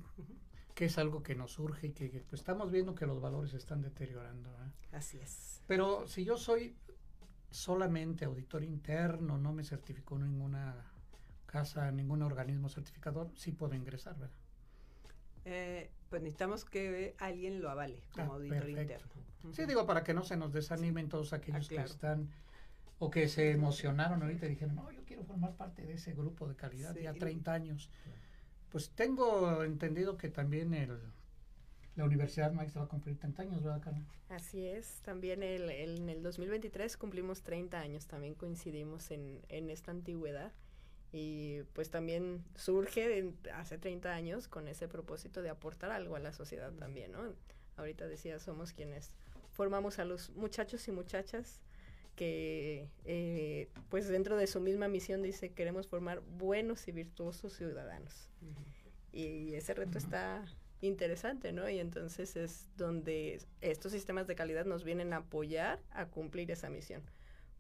que 0.76 0.86
es 0.86 0.98
algo 0.98 1.24
que 1.24 1.36
nos 1.36 1.54
surge 1.54 1.88
y 1.88 1.94
que, 1.94 2.26
pues, 2.30 2.42
estamos 2.42 2.72
viendo 2.72 2.96
que 2.96 3.06
los 3.06 3.22
valores 3.22 3.52
se 3.52 3.58
están 3.58 3.82
deteriorando. 3.82 4.50
¿eh? 4.50 4.72
Así 4.92 5.20
es. 5.20 5.62
Pero 5.68 6.08
si 6.08 6.26
yo 6.26 6.38
soy 6.38 6.76
solamente 7.50 8.26
auditor 8.26 8.64
interno, 8.64 9.38
no 9.38 9.54
me 9.54 9.64
certificó 9.64 10.18
ninguna 10.18 10.92
casa, 11.46 11.92
ningún 11.92 12.24
organismo 12.24 12.68
certificador, 12.68 13.32
sí 13.36 13.52
puedo 13.52 13.76
ingresar, 13.76 14.18
¿verdad? 14.18 14.36
Eh, 15.46 15.90
pues 16.10 16.22
necesitamos 16.22 16.64
que 16.66 17.16
alguien 17.18 17.62
lo 17.62 17.70
avale 17.70 18.04
como 18.14 18.34
ah, 18.34 18.36
auditor 18.36 18.70
interno. 18.70 19.12
Sí, 19.52 19.66
digo, 19.66 19.86
para 19.86 20.04
que 20.04 20.14
no 20.14 20.24
se 20.24 20.38
nos 20.38 20.54
desanimen 20.54 21.10
todos 21.10 21.34
aquellos 21.34 21.66
ah, 21.66 21.70
que 21.70 21.82
están 21.82 22.30
o 23.00 23.10
que 23.10 23.28
se 23.28 23.52
emocionaron 23.52 24.22
ahorita 24.22 24.46
y 24.46 24.50
dijeron, 24.50 24.76
no, 24.76 24.92
yo 24.92 25.04
quiero 25.06 25.24
formar 25.24 25.56
parte 25.56 25.86
de 25.86 25.94
ese 25.94 26.14
grupo 26.14 26.48
de 26.48 26.56
calidad 26.56 26.96
ya 26.96 27.14
30 27.14 27.52
años. 27.52 27.90
Pues 28.70 28.92
tengo 28.92 29.64
entendido 29.64 30.18
que 30.18 30.30
también 30.30 30.74
el, 30.74 30.98
la 31.96 32.06
Universidad 32.06 32.54
Maestra 32.54 32.82
va 32.82 32.86
a 32.86 32.90
cumplir 32.90 33.18
30 33.18 33.42
años, 33.42 33.64
¿verdad, 33.64 33.82
Carmen? 33.82 34.06
Así 34.30 34.66
es, 34.66 35.02
también 35.02 35.44
el, 35.44 35.70
en 35.70 36.10
el 36.10 36.24
2023 36.24 36.96
cumplimos 36.98 37.44
30 37.44 37.80
años, 37.80 38.08
también 38.08 38.34
coincidimos 38.36 39.12
en, 39.12 39.42
en 39.50 39.70
esta 39.70 39.92
antigüedad 39.92 40.54
y 41.14 41.62
pues 41.74 41.92
también 41.92 42.44
surge 42.56 43.32
hace 43.54 43.78
30 43.78 44.12
años 44.12 44.48
con 44.48 44.68
ese 44.68 44.88
propósito 44.88 45.44
de 45.44 45.50
aportar 45.50 45.92
algo 45.92 46.16
a 46.16 46.20
la 46.20 46.34
sociedad 46.34 46.74
también, 46.74 47.12
¿no? 47.12 47.36
Ahorita 47.78 48.08
decía, 48.08 48.40
somos 48.40 48.74
quienes 48.74 49.14
formamos 49.52 50.00
a 50.00 50.06
los 50.06 50.32
muchachos 50.32 50.88
y 50.88 50.92
muchachas 50.92 51.62
que 52.16 52.90
eh, 53.06 53.70
pues 53.90 54.08
dentro 54.08 54.38
de 54.38 54.48
su 54.48 54.60
misma 54.60 54.88
misión 54.88 55.22
dice 55.22 55.52
queremos 55.54 55.88
formar 55.88 56.22
buenos 56.22 56.88
y 56.88 56.92
virtuosos 56.92 57.54
ciudadanos. 57.54 58.30
Y 59.12 59.54
ese 59.54 59.76
reto 59.76 60.00
está 60.00 60.44
interesante, 60.82 61.54
¿no? 61.54 61.70
Y 61.70 61.80
entonces 61.80 62.36
es 62.36 62.68
donde 62.76 63.40
estos 63.62 63.92
sistemas 63.92 64.26
de 64.26 64.34
calidad 64.36 64.66
nos 64.66 64.84
vienen 64.84 65.14
a 65.14 65.18
apoyar 65.18 65.80
a 65.92 66.08
cumplir 66.08 66.50
esa 66.50 66.72
misión. 66.72 67.04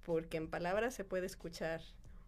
Porque 0.01 0.38
en 0.38 0.50
palabras 0.50 0.95
se 0.95 1.05
puede 1.05 1.27
escuchar 1.27 1.81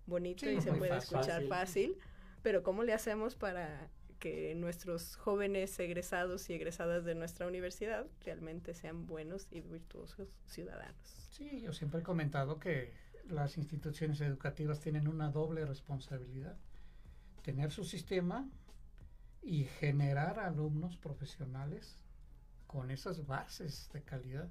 bonito 0.06 0.50
y 0.50 0.62
se 0.62 0.74
puede 0.74 0.98
escuchar 0.98 1.44
fácil, 1.48 1.98
pero 2.42 2.64
¿cómo 2.64 2.84
le 2.84 2.94
hacemos 2.94 3.36
para 3.36 3.90
que 4.20 4.56
nuestros 4.56 5.16
jóvenes 5.18 5.78
egresados 5.80 6.50
y 6.50 6.54
egresadas 6.54 7.06
de 7.06 7.16
nuestra 7.16 7.48
universidad 7.48 8.08
realmente 8.24 8.74
sean 8.74 9.06
buenos 9.06 9.48
y 9.52 9.62
virtuosos 9.62 10.30
ciudadanos? 10.46 11.30
Sí, 11.32 11.62
yo 11.62 11.74
siempre 11.74 12.00
he 12.00 12.04
comentado 12.04 12.60
que 12.60 12.94
las 13.28 13.58
instituciones 13.58 14.22
educativas 14.22 14.80
tienen 14.80 15.08
una 15.08 15.30
doble 15.30 15.66
responsabilidad. 15.66 16.58
Tener 17.42 17.72
su 17.72 17.84
sistema 17.84 18.50
y 19.42 19.66
generar 19.66 20.40
alumnos 20.40 20.98
profesionales 20.98 22.00
con 22.68 22.92
esas 22.92 23.26
bases 23.28 23.90
de 23.94 24.02
calidad. 24.02 24.50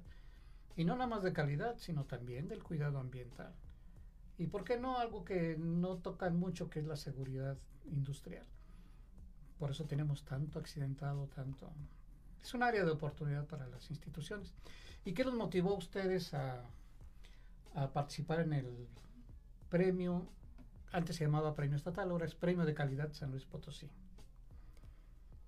Y 0.75 0.85
no 0.85 0.95
nada 0.95 1.07
más 1.07 1.23
de 1.23 1.33
calidad, 1.33 1.77
sino 1.77 2.05
también 2.05 2.47
del 2.47 2.63
cuidado 2.63 2.99
ambiental. 2.99 3.53
Y 4.37 4.47
por 4.47 4.63
qué 4.63 4.77
no 4.77 4.97
algo 4.97 5.23
que 5.23 5.57
no 5.57 5.97
tocan 5.97 6.37
mucho, 6.37 6.69
que 6.69 6.79
es 6.79 6.85
la 6.85 6.97
seguridad 6.97 7.57
industrial. 7.85 8.45
Por 9.59 9.71
eso 9.71 9.85
tenemos 9.85 10.23
tanto 10.25 10.59
accidentado, 10.59 11.27
tanto... 11.27 11.71
Es 12.43 12.53
un 12.53 12.63
área 12.63 12.83
de 12.83 12.91
oportunidad 12.91 13.45
para 13.47 13.67
las 13.67 13.89
instituciones. 13.89 14.53
¿Y 15.05 15.13
qué 15.13 15.23
los 15.23 15.33
motivó 15.33 15.71
a 15.71 15.77
ustedes 15.77 16.33
a, 16.33 16.63
a 17.73 17.91
participar 17.93 18.41
en 18.41 18.53
el 18.53 18.87
premio? 19.69 20.27
Antes 20.91 21.15
se 21.15 21.25
llamaba 21.25 21.55
Premio 21.55 21.77
Estatal, 21.77 22.09
ahora 22.11 22.25
es 22.25 22.35
Premio 22.35 22.65
de 22.65 22.73
Calidad 22.73 23.13
San 23.13 23.31
Luis 23.31 23.45
Potosí. 23.45 23.89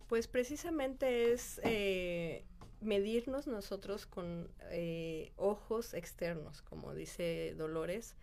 Pues 0.07 0.27
precisamente 0.27 1.33
es 1.33 1.59
eh, 1.63 2.45
medirnos 2.81 3.47
nosotros 3.47 4.05
con 4.05 4.49
eh, 4.71 5.33
ojos 5.35 5.93
externos, 5.93 6.61
como 6.61 6.93
dice 6.93 7.55
Dolores, 7.57 8.15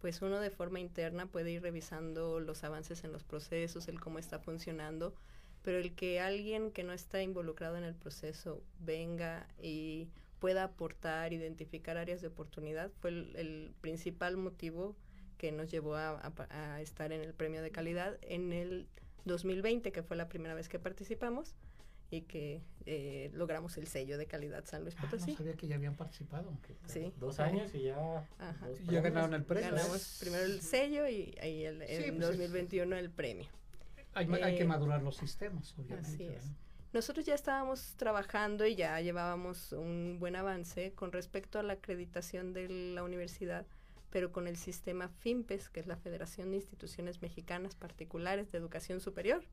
pues 0.00 0.22
uno 0.22 0.40
de 0.40 0.50
forma 0.50 0.80
interna 0.80 1.26
puede 1.26 1.50
ir 1.50 1.62
revisando 1.62 2.40
los 2.40 2.64
avances 2.64 3.04
en 3.04 3.12
los 3.12 3.24
procesos, 3.24 3.88
el 3.88 4.00
cómo 4.00 4.18
está 4.18 4.38
funcionando, 4.38 5.14
pero 5.62 5.78
el 5.78 5.94
que 5.94 6.20
alguien 6.20 6.70
que 6.70 6.84
no 6.84 6.92
está 6.92 7.22
involucrado 7.22 7.76
en 7.76 7.84
el 7.84 7.94
proceso 7.94 8.62
venga 8.78 9.46
y 9.60 10.08
pueda 10.38 10.64
aportar, 10.64 11.32
identificar 11.32 11.96
áreas 11.96 12.20
de 12.20 12.28
oportunidad, 12.28 12.90
fue 13.00 13.10
el, 13.10 13.72
principal 13.80 14.36
motivo 14.36 14.96
que 15.36 15.52
nos 15.52 15.70
llevó 15.70 15.96
a, 15.96 16.20
estar 16.80 17.12
en 17.12 17.20
el 17.20 17.34
premio 17.34 17.62
de 17.62 17.70
calidad 17.70 18.18
en 18.22 18.52
el 18.52 18.86
2020, 19.24 19.92
que 19.92 20.02
fue 20.02 20.16
la 20.16 20.28
primera 20.28 20.54
vez 20.54 20.68
que 20.68 20.78
participamos 20.78 21.54
y 22.10 22.22
que 22.22 22.62
eh, 22.86 23.30
logramos 23.34 23.76
el 23.76 23.86
sello 23.86 24.16
de 24.16 24.26
calidad 24.26 24.64
San 24.64 24.82
Luis 24.82 24.94
ah, 24.98 25.02
Potosí. 25.02 25.32
no 25.32 25.36
sabía 25.36 25.52
que 25.54 25.68
ya 25.68 25.74
habían 25.76 25.94
participado. 25.94 26.50
Sí. 26.86 27.12
Dos 27.18 27.38
años 27.38 27.74
y 27.74 27.82
ya. 27.82 28.26
ya 28.88 29.00
ganaron 29.00 29.34
el 29.34 29.44
premio. 29.44 29.70
Ganamos 29.70 30.16
primero 30.20 30.44
el 30.44 30.62
sello 30.62 31.06
y, 31.06 31.36
ahí 31.40 31.64
el, 31.64 31.82
en 31.82 32.18
2021 32.18 32.88
pues 32.88 33.02
el 33.02 33.10
premio. 33.10 33.46
Hay, 34.14 34.26
hay, 34.42 34.56
que 34.56 34.62
eh, 34.62 34.66
madurar 34.66 35.02
los 35.02 35.16
sistemas, 35.16 35.74
obviamente. 35.78 36.08
Así 36.08 36.24
es. 36.24 36.44
Nosotros 36.94 37.26
ya 37.26 37.34
estábamos 37.34 37.94
trabajando 37.96 38.66
y 38.66 38.74
ya 38.74 38.98
llevábamos 39.00 39.72
un 39.72 40.16
buen 40.18 40.36
avance 40.36 40.92
con 40.94 41.12
respecto 41.12 41.58
a 41.58 41.62
la 41.62 41.74
acreditación 41.74 42.54
de 42.54 42.94
la 42.94 43.02
universidad, 43.02 43.66
pero 44.08 44.32
con 44.32 44.46
el 44.46 44.56
sistema 44.56 45.08
FIMPES, 45.08 45.68
que 45.68 45.80
es 45.80 45.86
la 45.86 45.96
Federación 45.96 46.50
de 46.50 46.56
Instituciones 46.56 47.20
Mexicanas 47.20 47.74
Particulares 47.74 48.50
de 48.50 48.56
Educación 48.56 49.00
Superior. 49.00 49.44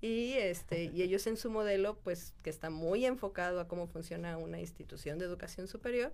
Y, 0.00 0.34
este, 0.34 0.84
y 0.84 1.02
ellos 1.02 1.26
en 1.26 1.36
su 1.36 1.50
modelo, 1.50 1.98
pues 2.04 2.34
que 2.42 2.50
está 2.50 2.70
muy 2.70 3.06
enfocado 3.06 3.60
a 3.60 3.68
cómo 3.68 3.86
funciona 3.86 4.36
una 4.36 4.60
institución 4.60 5.18
de 5.18 5.24
educación 5.24 5.68
superior, 5.68 6.12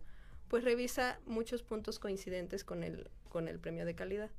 pues 0.49 0.65
revisa 0.65 1.19
muchos 1.27 1.63
puntos 1.63 1.99
coincidentes 1.99 2.65
con 2.65 2.85
el, 2.85 3.11
con 3.29 3.49
el 3.49 3.59
premio 3.59 3.85
de 3.85 3.95
calidad. 3.95 4.31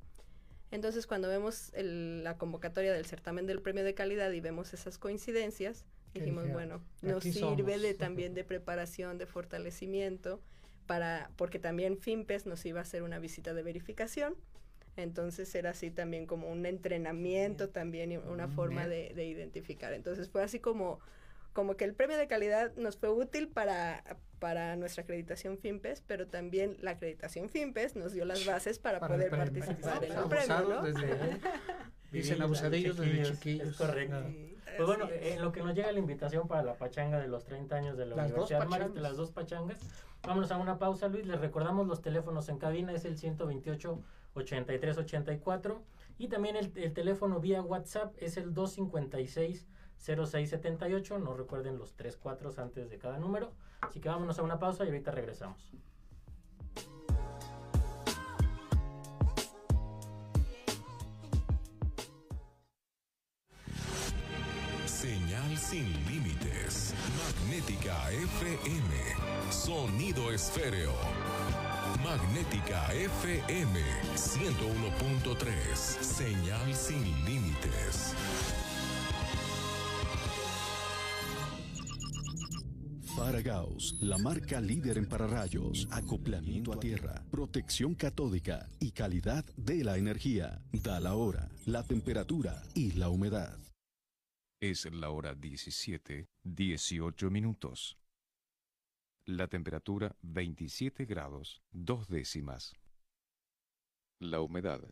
Entonces, 0.70 1.06
cuando 1.06 1.28
vemos 1.28 1.72
la 1.76 2.36
convocatoria 2.36 2.92
del 2.92 3.06
certamen 3.06 3.46
del 3.46 3.60
premio 3.60 3.84
de 3.84 3.94
calidad 3.94 4.32
y 4.32 4.40
vemos 4.40 4.74
esas 4.74 4.98
coincidencias, 4.98 5.84
dijimos, 6.12 6.50
bueno, 6.50 6.82
nos 7.02 7.22
sirve 7.22 7.78
de, 7.78 7.94
también 7.94 8.34
de 8.34 8.44
preparación, 8.44 9.18
de 9.18 9.26
fortalecimiento, 9.26 10.40
para, 10.86 11.30
porque 11.36 11.58
también 11.58 11.98
FIMPES 11.98 12.46
nos 12.46 12.64
iba 12.66 12.80
a 12.80 12.82
hacer 12.82 13.02
una 13.02 13.18
visita 13.18 13.54
de 13.54 13.62
verificación. 13.62 14.34
Entonces 14.96 15.54
era 15.54 15.70
así 15.70 15.90
también 15.90 16.26
como 16.26 16.48
un 16.48 16.66
entrenamiento 16.66 17.68
también 17.68 18.12
y 18.12 18.16
una 18.16 18.48
forma 18.48 18.86
de, 18.86 19.12
de, 19.14 19.24
identificar. 19.24 19.92
Entonces 19.92 20.28
fue 20.28 20.42
así 20.42 20.60
como, 20.60 21.00
como 21.52 21.76
que 21.76 21.84
el 21.84 21.94
premio 21.94 22.16
de 22.16 22.28
calidad 22.28 22.72
nos 22.76 22.96
fue 22.96 23.10
útil 23.10 23.48
para, 23.48 24.04
para 24.38 24.76
nuestra 24.76 25.02
acreditación 25.02 25.58
FIMPES, 25.58 26.02
pero 26.06 26.26
también 26.26 26.76
la 26.80 26.92
acreditación 26.92 27.48
FIMPES 27.48 27.96
nos 27.96 28.12
dio 28.12 28.24
las 28.24 28.44
bases 28.44 28.78
para, 28.78 29.00
poder 29.00 29.30
participar 29.30 30.04
en 30.04 30.12
el 30.12 30.24
premio. 30.24 30.68
¿no? 30.68 30.82
Desde, 30.82 31.40
dicen 32.12 32.42
abusadillos 32.42 32.96
desde 32.96 33.22
chiquillos. 33.32 33.68
Es 33.68 33.76
correcto. 33.76 34.22
Pues 34.76 34.86
bueno, 34.86 35.08
en 35.10 35.40
lo 35.40 35.52
que 35.52 35.62
nos 35.62 35.74
llega 35.74 35.90
la 35.92 35.98
invitación 35.98 36.48
para 36.48 36.62
la 36.62 36.74
pachanga 36.74 37.20
de 37.20 37.28
los 37.28 37.44
30 37.44 37.76
años 37.76 37.96
de 37.96 38.06
la 38.06 38.16
Las 38.16 38.26
Universidad 38.30 38.66
Marista, 38.66 39.00
las 39.00 39.16
dos 39.16 39.30
pachangas. 39.30 39.78
Vámonos 40.22 40.50
a 40.50 40.56
una 40.56 40.78
pausa, 40.78 41.08
Luis. 41.08 41.26
Les 41.26 41.38
recordamos 41.40 41.86
los 41.86 42.02
teléfonos 42.02 42.48
en 42.48 42.58
cabina, 42.58 42.92
es 42.92 43.04
el 43.04 43.18
128 43.18 44.02
83 44.34 44.98
84 44.98 45.82
y 46.18 46.28
también 46.28 46.56
el, 46.56 46.72
el 46.76 46.92
teléfono 46.92 47.40
vía 47.40 47.62
WhatsApp 47.62 48.14
es 48.18 48.36
el 48.36 48.54
256 48.54 49.66
0678. 49.98 51.18
No 51.18 51.34
recuerden 51.34 51.78
los 51.78 51.94
tres 51.94 52.16
cuatros 52.16 52.58
antes 52.58 52.90
de 52.90 52.98
cada 52.98 53.18
número. 53.18 53.52
Así 53.80 54.00
que 54.00 54.08
vámonos 54.08 54.38
a 54.38 54.42
una 54.42 54.58
pausa 54.58 54.84
y 54.84 54.88
ahorita 54.88 55.10
regresamos. 55.10 55.72
Señal 64.86 65.56
sin 65.58 65.92
límites. 66.06 66.94
Magnética 67.18 68.10
FM. 68.10 69.50
Sonido 69.50 70.32
esféreo. 70.32 70.92
Magnética 72.04 72.92
FM 72.92 73.80
101.3. 74.14 75.74
Señal 75.74 76.74
sin 76.74 77.02
límites. 77.24 78.14
Faragaos, 83.16 83.96
la 84.02 84.18
marca 84.18 84.60
líder 84.60 84.98
en 84.98 85.06
pararrayos, 85.06 85.88
acoplamiento 85.90 86.74
a 86.74 86.78
tierra, 86.78 87.24
protección 87.30 87.94
catódica 87.94 88.68
y 88.80 88.90
calidad 88.90 89.46
de 89.56 89.82
la 89.82 89.96
energía. 89.96 90.60
Da 90.72 91.00
la 91.00 91.14
hora, 91.14 91.48
la 91.64 91.84
temperatura 91.84 92.62
y 92.74 92.92
la 92.92 93.08
humedad. 93.08 93.56
Es 94.60 94.84
la 94.92 95.08
hora 95.08 95.34
17, 95.34 96.28
18 96.42 97.30
minutos. 97.30 97.96
La 99.26 99.48
temperatura 99.48 100.14
27 100.20 101.06
grados, 101.06 101.62
dos 101.72 102.08
décimas. 102.08 102.74
La 104.20 104.42
humedad 104.42 104.82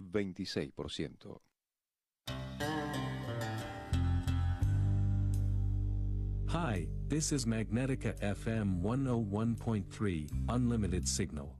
26%. 0.00 1.40
Hi, 6.48 6.88
this 7.08 7.30
is 7.30 7.46
Magnetica 7.46 8.16
FM 8.20 8.82
101.3, 8.82 10.32
Unlimited 10.48 11.04
Signal. 11.06 11.56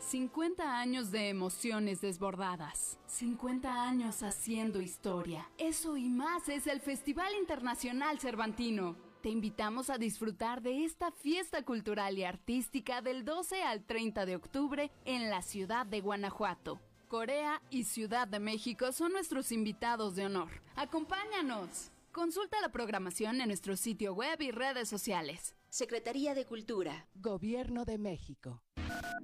50 0.00 0.80
años 0.80 1.12
de 1.12 1.28
emociones 1.28 2.00
desbordadas. 2.00 2.98
50 3.06 3.88
años 3.88 4.24
haciendo 4.24 4.80
historia. 4.80 5.48
Eso 5.56 5.96
y 5.96 6.08
más 6.08 6.48
es 6.48 6.66
el 6.66 6.80
Festival 6.80 7.32
Internacional 7.38 8.18
Cervantino. 8.18 9.07
Te 9.28 9.32
invitamos 9.32 9.90
a 9.90 9.98
disfrutar 9.98 10.62
de 10.62 10.86
esta 10.86 11.10
fiesta 11.12 11.62
cultural 11.62 12.16
y 12.16 12.24
artística 12.24 13.02
del 13.02 13.26
12 13.26 13.62
al 13.62 13.84
30 13.84 14.24
de 14.24 14.36
octubre 14.36 14.90
en 15.04 15.28
la 15.28 15.42
ciudad 15.42 15.84
de 15.84 16.00
Guanajuato. 16.00 16.80
Corea 17.08 17.60
y 17.68 17.84
Ciudad 17.84 18.26
de 18.26 18.38
México 18.38 18.90
son 18.90 19.12
nuestros 19.12 19.52
invitados 19.52 20.16
de 20.16 20.24
honor. 20.24 20.48
¡Acompáñanos! 20.76 21.90
Consulta 22.10 22.58
la 22.62 22.70
programación 22.70 23.42
en 23.42 23.48
nuestro 23.48 23.76
sitio 23.76 24.14
web 24.14 24.40
y 24.40 24.50
redes 24.50 24.88
sociales. 24.88 25.54
Secretaría 25.68 26.34
de 26.34 26.46
Cultura. 26.46 27.06
Gobierno 27.14 27.84
de 27.84 27.98
México. 27.98 28.62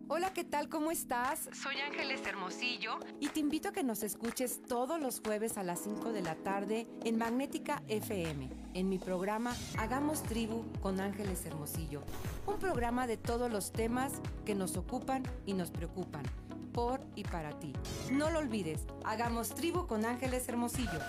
Hola, 0.09 0.35
¿qué 0.35 0.45
tal? 0.45 0.69
¿Cómo 0.69 0.91
estás? 0.91 1.49
Soy 1.55 1.77
Ángeles 1.77 2.21
Hermosillo. 2.27 2.99
Y 3.21 3.29
te 3.29 3.41
invito 3.41 3.71
a 3.71 3.73
que 3.73 3.83
nos 3.83 4.03
escuches 4.03 4.61
todos 4.69 5.01
los 5.01 5.21
jueves 5.21 5.57
a 5.57 5.63
las 5.63 5.81
5 5.81 6.13
de 6.13 6.21
la 6.21 6.35
tarde 6.35 6.87
en 7.05 7.17
Magnética 7.17 7.83
FM, 7.89 8.51
en 8.75 8.89
mi 8.89 8.99
programa 8.99 9.57
Hagamos 9.79 10.23
Tribu 10.23 10.65
con 10.83 11.01
Ángeles 11.01 11.47
Hermosillo. 11.47 12.03
Un 12.47 12.59
programa 12.59 13.07
de 13.07 13.17
todos 13.17 13.51
los 13.51 13.73
temas 13.73 14.13
que 14.45 14.55
nos 14.55 14.77
ocupan 14.77 15.23
y 15.47 15.55
nos 15.55 15.71
preocupan, 15.71 16.25
por 16.73 17.01
y 17.15 17.23
para 17.25 17.59
ti. 17.59 17.73
No 18.11 18.31
lo 18.31 18.41
olvides, 18.41 18.87
Hagamos 19.05 19.55
Tribu 19.55 19.87
con 19.87 20.05
Ángeles 20.05 20.49
Hermosillo. 20.49 21.01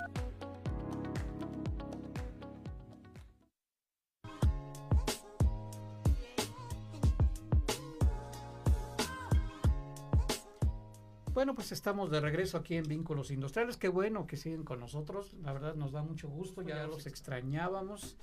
Bueno, 11.36 11.54
pues 11.54 11.74
estamos 11.74 12.10
de 12.12 12.22
regreso 12.22 12.58
aquí 12.58 12.76
en 12.76 12.86
Vínculos 12.86 13.30
Industriales. 13.30 13.76
Qué 13.76 13.90
bueno 13.90 14.26
que 14.26 14.38
siguen 14.38 14.64
con 14.64 14.80
nosotros. 14.80 15.34
La 15.44 15.52
verdad 15.52 15.76
nos 15.76 15.92
da 15.92 16.02
mucho 16.02 16.30
gusto. 16.30 16.62
Ya 16.62 16.88
los 16.88 17.08
extrañábamos. 17.08 18.16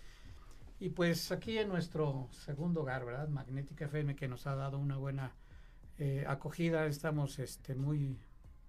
Y 0.80 0.88
pues 0.88 1.30
aquí 1.30 1.58
en 1.58 1.68
nuestro 1.68 2.30
segundo 2.30 2.80
hogar, 2.80 3.04
¿verdad? 3.04 3.28
Magnética 3.28 3.84
FM, 3.84 4.16
que 4.16 4.28
nos 4.28 4.46
ha 4.46 4.54
dado 4.54 4.78
una 4.78 4.96
buena 4.96 5.36
eh, 5.98 6.24
acogida. 6.26 6.86
Estamos 6.86 7.38
este, 7.38 7.74
muy, 7.74 8.18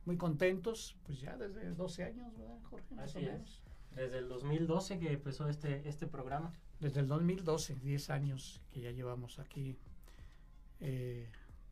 muy 0.03 0.17
contentos. 0.17 0.97
Pues 1.05 1.21
ya 1.21 1.37
desde 1.37 1.69
12 1.69 2.03
años, 2.03 2.37
¿verdad, 2.37 2.59
Jorge? 2.69 2.95
Más 2.95 3.15
Así 3.15 3.19
o 3.19 3.21
es. 3.21 3.31
menos. 3.31 3.61
Desde 3.95 4.17
el 4.17 4.27
2012 4.27 4.99
que 4.99 5.13
empezó 5.13 5.47
este, 5.47 5.87
este 5.87 6.05
programa. 6.05 6.51
Desde 6.81 6.99
el 6.99 7.07
2012, 7.07 7.75
10 7.75 8.09
años 8.09 8.61
que 8.71 8.81
ya 8.81 8.91
llevamos 8.91 9.39
aquí 9.39 9.79
eh, 10.81 11.31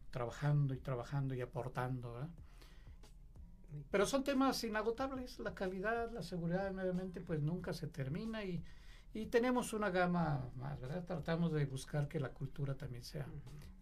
trabajando 0.10 0.74
y 0.74 0.78
trabajando 0.78 1.36
y 1.36 1.42
aportando, 1.42 2.14
¿verdad? 2.14 2.30
Pero 3.90 4.06
son 4.06 4.24
temas 4.24 4.64
inagotables, 4.64 5.40
la 5.40 5.54
calidad, 5.54 6.12
la 6.12 6.22
seguridad, 6.24 6.72
nuevamente, 6.72 7.22
pues 7.22 7.42
nunca 7.42 7.74
se 7.74 7.88
termina 7.88 8.44
y, 8.44 8.64
y 9.14 9.26
tenemos 9.28 9.74
una 9.74 9.90
gama 9.90 10.50
más, 10.56 10.80
¿verdad? 10.80 11.04
Tratamos 11.06 11.52
de 11.52 11.66
buscar 11.66 12.08
que 12.08 12.20
la 12.20 12.30
cultura 12.30 12.76
también 12.76 13.04
sea 13.04 13.26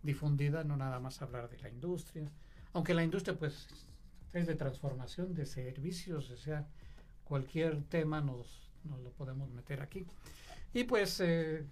difundida, 0.04 0.64
no 0.64 0.78
nada 0.78 1.00
más 1.00 1.22
hablar 1.22 1.50
de 1.50 1.60
la 1.60 1.70
industria, 1.70 2.26
aunque 2.74 2.94
la 2.94 3.04
industria 3.04 3.38
pues 3.38 3.68
es 4.34 4.48
de 4.48 4.56
transformación 4.56 5.34
de 5.34 5.46
servicios, 5.46 6.30
o 6.30 6.38
sea, 6.38 6.68
cualquier 7.24 7.84
tema 7.84 8.22
nos, 8.22 8.72
nos 8.84 9.00
lo 9.02 9.12
podemos 9.12 9.50
meter 9.52 9.82
aquí. 9.82 10.06
Y 10.74 10.84
pues 10.86 11.20
eh, 11.20 11.66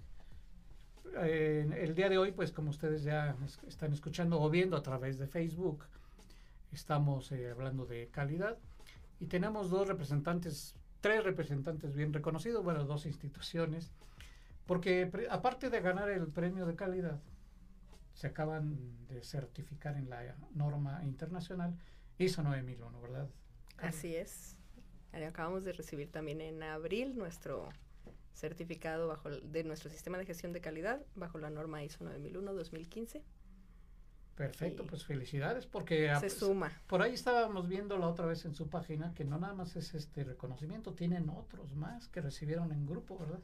eh, 1.15 1.69
el 1.81 1.95
día 1.95 2.09
de 2.09 2.17
hoy, 2.17 2.31
pues 2.31 2.51
como 2.51 2.69
ustedes 2.69 3.03
ya 3.03 3.35
es- 3.45 3.59
están 3.67 3.93
escuchando 3.93 4.39
o 4.41 4.49
viendo 4.49 4.75
a 4.77 4.83
través 4.83 5.17
de 5.17 5.27
Facebook, 5.27 5.83
estamos 6.71 7.31
eh, 7.31 7.49
hablando 7.49 7.85
de 7.85 8.07
calidad 8.09 8.57
y 9.19 9.27
tenemos 9.27 9.69
dos 9.69 9.87
representantes, 9.87 10.75
tres 11.01 11.23
representantes 11.23 11.95
bien 11.95 12.13
reconocidos, 12.13 12.63
bueno, 12.63 12.83
dos 12.85 13.05
instituciones, 13.05 13.91
porque 14.65 15.11
aparte 15.29 15.69
de 15.69 15.81
ganar 15.81 16.09
el 16.09 16.27
premio 16.27 16.65
de 16.65 16.75
calidad, 16.75 17.19
se 18.13 18.27
acaban 18.27 18.77
de 19.07 19.23
certificar 19.23 19.95
en 19.95 20.09
la 20.09 20.35
norma 20.55 21.03
internacional 21.03 21.75
ISO 22.17 22.41
9001, 22.41 23.01
¿verdad? 23.01 23.29
Así 23.77 24.15
es. 24.15 24.57
Eh, 25.13 25.25
Acabamos 25.25 25.63
de 25.63 25.73
recibir 25.73 26.11
también 26.11 26.41
en 26.41 26.63
abril 26.63 27.15
nuestro 27.15 27.69
certificado 28.33 29.07
bajo 29.07 29.29
de 29.29 29.63
nuestro 29.63 29.89
sistema 29.89 30.17
de 30.17 30.25
gestión 30.25 30.53
de 30.53 30.61
calidad 30.61 31.01
bajo 31.15 31.37
la 31.37 31.49
norma 31.49 31.83
ISO 31.83 32.05
9001-2015. 32.05 33.21
Perfecto, 34.37 34.83
Sí. 34.83 34.89
pues 34.89 35.03
felicidades, 35.03 35.65
porque 35.65 36.09
a- 36.11 36.19
Se 36.19 36.29
suma. 36.29 36.71
por 36.87 37.01
ahí 37.01 37.13
estábamos 37.13 37.67
viendo 37.67 37.97
la 37.97 38.07
otra 38.07 38.27
vez 38.27 38.45
en 38.45 38.53
su 38.53 38.69
página 38.69 39.13
que 39.15 39.25
no 39.25 39.39
nada 39.39 39.53
más 39.55 39.75
es 39.75 39.95
este 39.95 40.23
reconocimiento, 40.23 40.93
tienen 40.93 41.27
otros 41.29 41.73
más 41.75 42.07
que 42.07 42.21
recibieron 42.21 42.71
en 42.71 42.85
grupo, 42.85 43.17
¿verdad? 43.17 43.39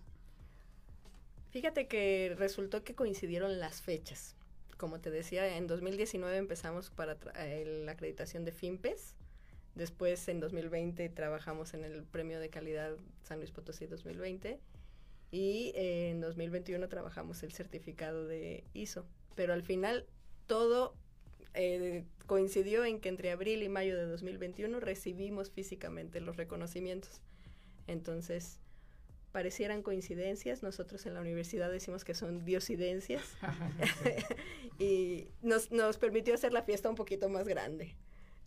Fíjate 1.51 1.87
que 1.87 2.35
resultó 2.37 2.83
que 2.83 2.95
coincidieron 2.95 3.59
las 3.59 3.81
fechas. 3.81 4.35
Como 4.77 4.99
te 4.99 5.11
decía, 5.11 5.55
en 5.57 5.67
2019 5.67 6.37
empezamos 6.37 6.89
para 6.89 7.17
eh, 7.37 7.81
la 7.85 7.91
acreditación 7.93 8.43
de 8.45 8.51
FIMPES. 8.51 9.15
Después, 9.75 10.27
en 10.27 10.39
2020, 10.39 11.09
trabajamos 11.09 11.73
en 11.73 11.83
el 11.83 12.03
Premio 12.03 12.39
de 12.39 12.49
Calidad 12.49 12.95
San 13.23 13.39
Luis 13.39 13.51
Potosí 13.51 13.85
2020. 13.87 14.59
Y 15.31 15.71
eh, 15.75 16.09
en 16.11 16.21
2021 16.21 16.87
trabajamos 16.89 17.41
el 17.43 17.51
certificado 17.53 18.27
de 18.27 18.63
ISO. 18.73 19.05
Pero 19.35 19.53
al 19.53 19.63
final, 19.63 20.05
todo 20.47 20.95
eh, 21.53 22.03
coincidió 22.25 22.85
en 22.85 22.99
que 22.99 23.09
entre 23.09 23.31
abril 23.31 23.63
y 23.63 23.69
mayo 23.69 23.97
de 23.97 24.05
2021 24.05 24.79
recibimos 24.79 25.51
físicamente 25.51 26.21
los 26.21 26.37
reconocimientos. 26.37 27.21
Entonces, 27.87 28.59
parecieran 29.31 29.81
coincidencias, 29.81 30.63
nosotros 30.63 31.05
en 31.05 31.15
la 31.15 31.21
universidad 31.21 31.71
decimos 31.71 32.03
que 32.05 32.13
son 32.13 32.45
diosidencias 32.45 33.35
y 34.79 35.27
nos, 35.41 35.71
nos 35.71 35.97
permitió 35.97 36.33
hacer 36.33 36.53
la 36.53 36.63
fiesta 36.63 36.89
un 36.89 36.95
poquito 36.95 37.29
más 37.29 37.47
grande. 37.47 37.95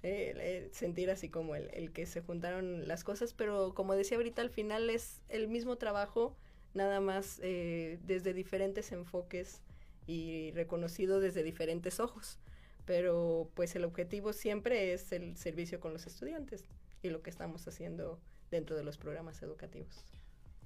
eh, 0.02 0.68
sentir 0.72 1.11
así 1.11 1.28
como 1.28 1.56
el, 1.56 1.68
el 1.72 1.92
que 1.92 2.06
se 2.06 2.20
juntaron 2.22 2.87
las 2.87 3.02
cosas, 3.02 3.35
pero 3.35 3.74
como 3.74 3.94
decía 3.94 4.16
ahorita, 4.16 4.42
al 4.42 4.50
final 4.50 4.88
es 4.88 5.20
el 5.28 5.48
mismo 5.48 5.76
trabajo, 5.76 6.37
nada 6.74 7.00
más 7.00 7.40
eh, 7.42 7.98
desde 8.04 8.32
diferentes 8.32 8.92
enfoques 8.92 9.62
y 10.07 10.53
reconocido 10.53 11.21
desde 11.21 11.42
diferentes 11.42 12.01
ojos. 12.01 12.38
Pero 12.85 13.51
pues 13.55 13.75
el 13.75 13.85
objetivo 13.85 14.33
siempre 14.33 14.92
es 14.92 15.11
el 15.12 15.37
servicio 15.37 15.81
con 15.81 15.92
los 15.92 16.07
estudiantes 16.07 16.64
y 17.03 17.11
lo 17.11 17.23
que 17.23 17.31
estamos 17.31 17.66
haciendo 17.66 18.21
dentro 18.51 18.77
de 18.77 18.85
los 18.85 18.97
programas 18.97 19.42
educativos. 19.42 20.05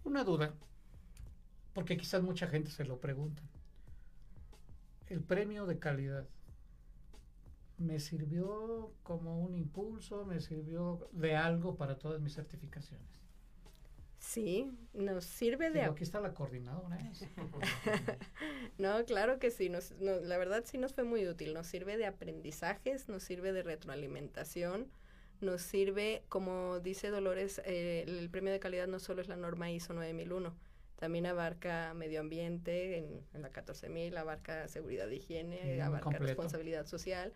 Una 0.05 0.25
duda, 0.25 0.55
porque 1.73 1.97
quizás 1.97 2.23
mucha 2.23 2.47
gente 2.47 2.71
se 2.71 2.85
lo 2.85 3.01
pregunta. 3.01 3.43
El 5.09 5.23
premio 5.23 5.67
de 5.67 5.79
calidad 5.79 6.29
me 7.79 7.99
sirvió 7.99 8.93
como 9.03 9.41
un 9.41 9.55
impulso, 9.55 10.27
me 10.27 10.41
sirvió 10.41 11.09
de 11.13 11.37
algo 11.37 11.77
para 11.77 11.99
todas 11.99 12.21
mis 12.21 12.35
certificaciones. 12.35 13.20
Sí, 14.21 14.71
nos 14.93 15.25
sirve 15.25 15.71
de... 15.71 15.83
aquí 15.83 16.05
está 16.05 16.21
la 16.21 16.35
coordinadora. 16.35 16.99
¿eh? 17.01 17.13
no, 18.79 19.03
claro 19.07 19.39
que 19.39 19.51
sí, 19.51 19.71
nos, 19.71 19.93
la 19.99 20.37
verdad 20.37 20.63
sí 20.67 20.77
nos 20.77 20.93
fue 20.93 21.05
muy 21.05 21.27
útil, 21.27 21.55
nos 21.55 21.67
sirve 21.67 21.97
de 21.97 22.05
aprendizajes, 22.05 23.09
nos 23.09 23.23
sirve 23.23 23.53
de 23.53 23.63
retroalimentación, 23.63 24.89
nos 25.41 25.63
sirve, 25.63 26.23
como 26.29 26.81
dice 26.81 27.09
Dolores, 27.09 27.63
eh, 27.65 28.05
el 28.07 28.29
premio 28.29 28.53
de 28.53 28.61
calidad 28.61 28.87
no 28.87 29.01
solo 29.01 29.23
es 29.23 29.29
la 29.29 29.37
norma 29.37 29.71
ISO 29.71 29.95
9001, 29.95 30.55
también 30.97 31.25
abarca 31.25 31.95
medio 31.95 32.21
ambiente 32.21 32.99
en, 32.99 33.23
en 33.33 33.41
la 33.41 33.49
14000, 33.49 34.15
abarca 34.19 34.69
seguridad 34.69 35.09
de 35.09 35.17
higiene, 35.17 35.79
mm, 35.79 35.81
abarca 35.81 36.19
responsabilidad 36.19 36.85
social. 36.87 37.33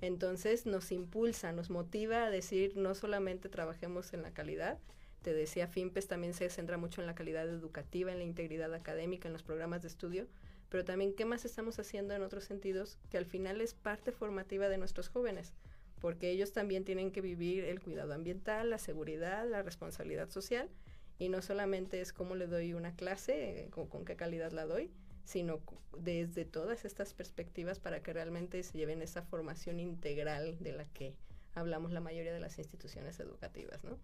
Entonces 0.00 0.66
nos 0.66 0.90
impulsa, 0.90 1.52
nos 1.52 1.70
motiva 1.70 2.24
a 2.24 2.30
decir 2.30 2.76
no 2.76 2.96
solamente 2.96 3.48
trabajemos 3.48 4.12
en 4.12 4.22
la 4.22 4.32
calidad, 4.32 4.78
te 5.26 5.34
decía, 5.34 5.66
FIMPES 5.66 6.06
también 6.06 6.34
se 6.34 6.48
centra 6.50 6.78
mucho 6.78 7.00
en 7.00 7.08
la 7.08 7.16
calidad 7.16 7.48
educativa, 7.48 8.12
en 8.12 8.18
la 8.18 8.24
integridad 8.24 8.72
académica, 8.72 9.26
en 9.26 9.32
los 9.32 9.42
programas 9.42 9.82
de 9.82 9.88
estudio, 9.88 10.28
pero 10.68 10.84
también 10.84 11.14
qué 11.14 11.24
más 11.24 11.44
estamos 11.44 11.80
haciendo 11.80 12.14
en 12.14 12.22
otros 12.22 12.44
sentidos 12.44 12.96
que 13.10 13.18
al 13.18 13.26
final 13.26 13.60
es 13.60 13.74
parte 13.74 14.12
formativa 14.12 14.68
de 14.68 14.78
nuestros 14.78 15.08
jóvenes, 15.08 15.52
porque 16.00 16.30
ellos 16.30 16.52
también 16.52 16.84
tienen 16.84 17.10
que 17.10 17.22
vivir 17.22 17.64
el 17.64 17.80
cuidado 17.80 18.14
ambiental, 18.14 18.70
la 18.70 18.78
seguridad, 18.78 19.44
la 19.50 19.64
responsabilidad 19.64 20.30
social, 20.30 20.70
y 21.18 21.28
no 21.28 21.42
solamente 21.42 22.00
es 22.00 22.12
cómo 22.12 22.36
le 22.36 22.46
doy 22.46 22.72
una 22.74 22.94
clase, 22.94 23.64
eh, 23.64 23.70
con, 23.70 23.88
con 23.88 24.04
qué 24.04 24.14
calidad 24.14 24.52
la 24.52 24.64
doy, 24.64 24.92
sino 25.24 25.60
desde 25.98 26.44
todas 26.44 26.84
estas 26.84 27.14
perspectivas 27.14 27.80
para 27.80 28.00
que 28.00 28.12
realmente 28.12 28.62
se 28.62 28.78
lleven 28.78 29.02
esa 29.02 29.22
formación 29.22 29.80
integral 29.80 30.56
de 30.60 30.70
la 30.70 30.84
que 30.84 31.16
hablamos 31.56 31.90
la 31.90 32.00
mayoría 32.00 32.32
de 32.32 32.38
las 32.38 32.60
instituciones 32.60 33.18
educativas, 33.18 33.82
¿no? 33.82 33.98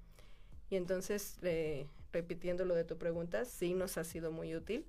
Y 0.73 0.77
entonces, 0.77 1.37
eh, 1.43 1.87
repitiendo 2.15 2.65
lo 2.65 2.75
de 2.75 2.85
tu 2.85 2.97
pregunta, 2.97 3.45
sí 3.45 3.75
nos 3.75 3.99
ha 3.99 4.05
sido 4.05 4.33
muy 4.33 4.57
útil. 4.57 4.87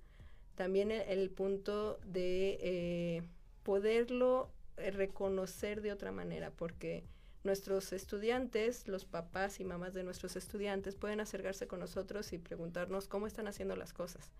También 0.56 0.92
el, 0.92 1.30
punto 1.30 2.00
de 2.06 2.58
eh, 2.62 3.24
poderlo 3.64 4.50
eh, 4.78 4.92
reconocer 4.92 5.82
de 5.82 5.92
otra 5.92 6.14
manera, 6.14 6.52
porque 6.52 7.04
nuestros 7.44 7.92
estudiantes, 7.92 8.88
los 8.88 9.04
papás 9.04 9.60
y 9.60 9.66
mamás 9.66 9.94
de 9.94 10.04
nuestros 10.04 10.38
estudiantes 10.38 10.96
pueden 10.96 11.20
acercarse 11.20 11.68
con 11.68 11.82
nosotros 11.82 12.32
y 12.32 12.38
preguntarnos 12.38 13.10
cómo 13.10 13.28
están 13.28 13.50
haciendo 13.50 13.76
las 13.76 13.92
cosas. 13.92 14.32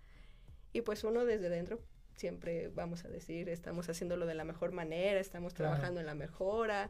Y 0.72 0.80
pues 0.80 1.04
uno 1.04 1.26
desde 1.26 1.50
dentro 1.50 1.78
siempre 2.16 2.68
vamos 2.68 3.04
a 3.04 3.08
decir, 3.08 3.50
estamos 3.50 3.90
haciéndolo 3.90 4.24
de 4.24 4.34
la 4.34 4.44
mejor 4.44 4.72
manera, 4.72 5.20
estamos 5.20 5.52
trabajando 5.52 6.00
en 6.00 6.06
la 6.06 6.14
mejora, 6.14 6.88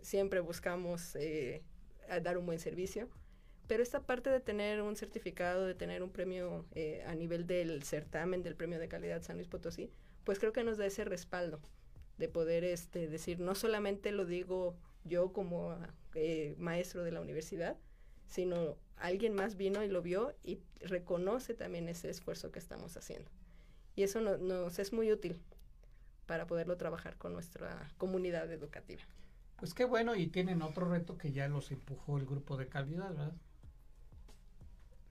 siempre 0.00 0.40
buscamos 0.40 1.18
dar 2.22 2.38
un 2.38 2.46
buen 2.46 2.60
servicio. 2.60 3.10
Pero 3.68 3.82
esta 3.82 4.00
parte 4.00 4.30
de 4.30 4.40
tener 4.40 4.80
un 4.80 4.96
certificado, 4.96 5.66
de 5.66 5.74
tener 5.74 6.02
un 6.02 6.10
premio 6.10 6.64
eh, 6.74 7.04
a 7.06 7.14
nivel 7.14 7.46
del 7.46 7.82
certamen 7.84 8.42
del 8.42 8.56
premio 8.56 8.78
de 8.78 8.88
calidad 8.88 9.22
San 9.22 9.36
Luis 9.36 9.46
Potosí, 9.46 9.92
pues 10.24 10.38
creo 10.38 10.52
que 10.52 10.64
nos 10.64 10.78
da 10.78 10.86
ese 10.86 11.04
respaldo 11.04 11.60
de 12.16 12.28
poder 12.28 12.64
este, 12.64 13.08
decir, 13.08 13.40
no 13.40 13.54
solamente 13.54 14.10
lo 14.10 14.24
digo 14.24 14.74
yo 15.04 15.32
como 15.32 15.76
eh, 16.14 16.54
maestro 16.58 17.04
de 17.04 17.12
la 17.12 17.20
universidad, 17.20 17.76
sino 18.26 18.76
alguien 18.96 19.34
más 19.34 19.56
vino 19.56 19.84
y 19.84 19.88
lo 19.88 20.02
vio 20.02 20.34
y 20.42 20.60
reconoce 20.80 21.54
también 21.54 21.88
ese 21.88 22.08
esfuerzo 22.08 22.50
que 22.50 22.58
estamos 22.58 22.96
haciendo. 22.96 23.30
Y 23.96 24.02
eso 24.02 24.20
nos 24.20 24.78
es 24.78 24.92
muy 24.92 25.12
útil 25.12 25.42
para 26.26 26.46
poderlo 26.46 26.76
trabajar 26.76 27.16
con 27.16 27.32
nuestra 27.32 27.92
comunidad 27.98 28.50
educativa. 28.50 29.02
Pues 29.56 29.74
qué 29.74 29.84
bueno, 29.84 30.14
y 30.14 30.28
tienen 30.28 30.62
otro 30.62 30.88
reto 30.88 31.18
que 31.18 31.32
ya 31.32 31.48
los 31.48 31.70
empujó 31.70 32.16
el 32.16 32.26
grupo 32.26 32.56
de 32.56 32.68
calidad, 32.68 33.10
¿verdad? 33.10 33.34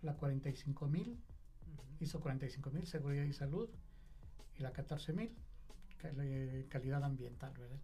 La 0.02 0.18
45.000, 0.18 1.18
hizo 2.00 2.22
45.000, 2.22 2.86
seguridad 2.86 3.24
y 3.24 3.34
salud, 3.34 3.70
y 4.58 4.62
la 4.62 4.74
14.000, 4.74 6.68
calidad 6.70 7.04
ambiental, 7.04 7.54
¿verdad? 7.58 7.80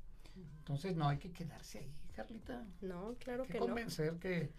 Entonces 0.60 0.96
no 0.96 1.08
hay 1.08 1.18
que 1.18 1.32
quedarse 1.32 1.80
ahí, 1.80 1.94
Carlita. 2.16 2.66
No, 2.82 3.16
claro 3.20 3.44
que, 3.44 3.54
que 3.54 3.60
convencer 3.60 4.18
que 4.18 4.52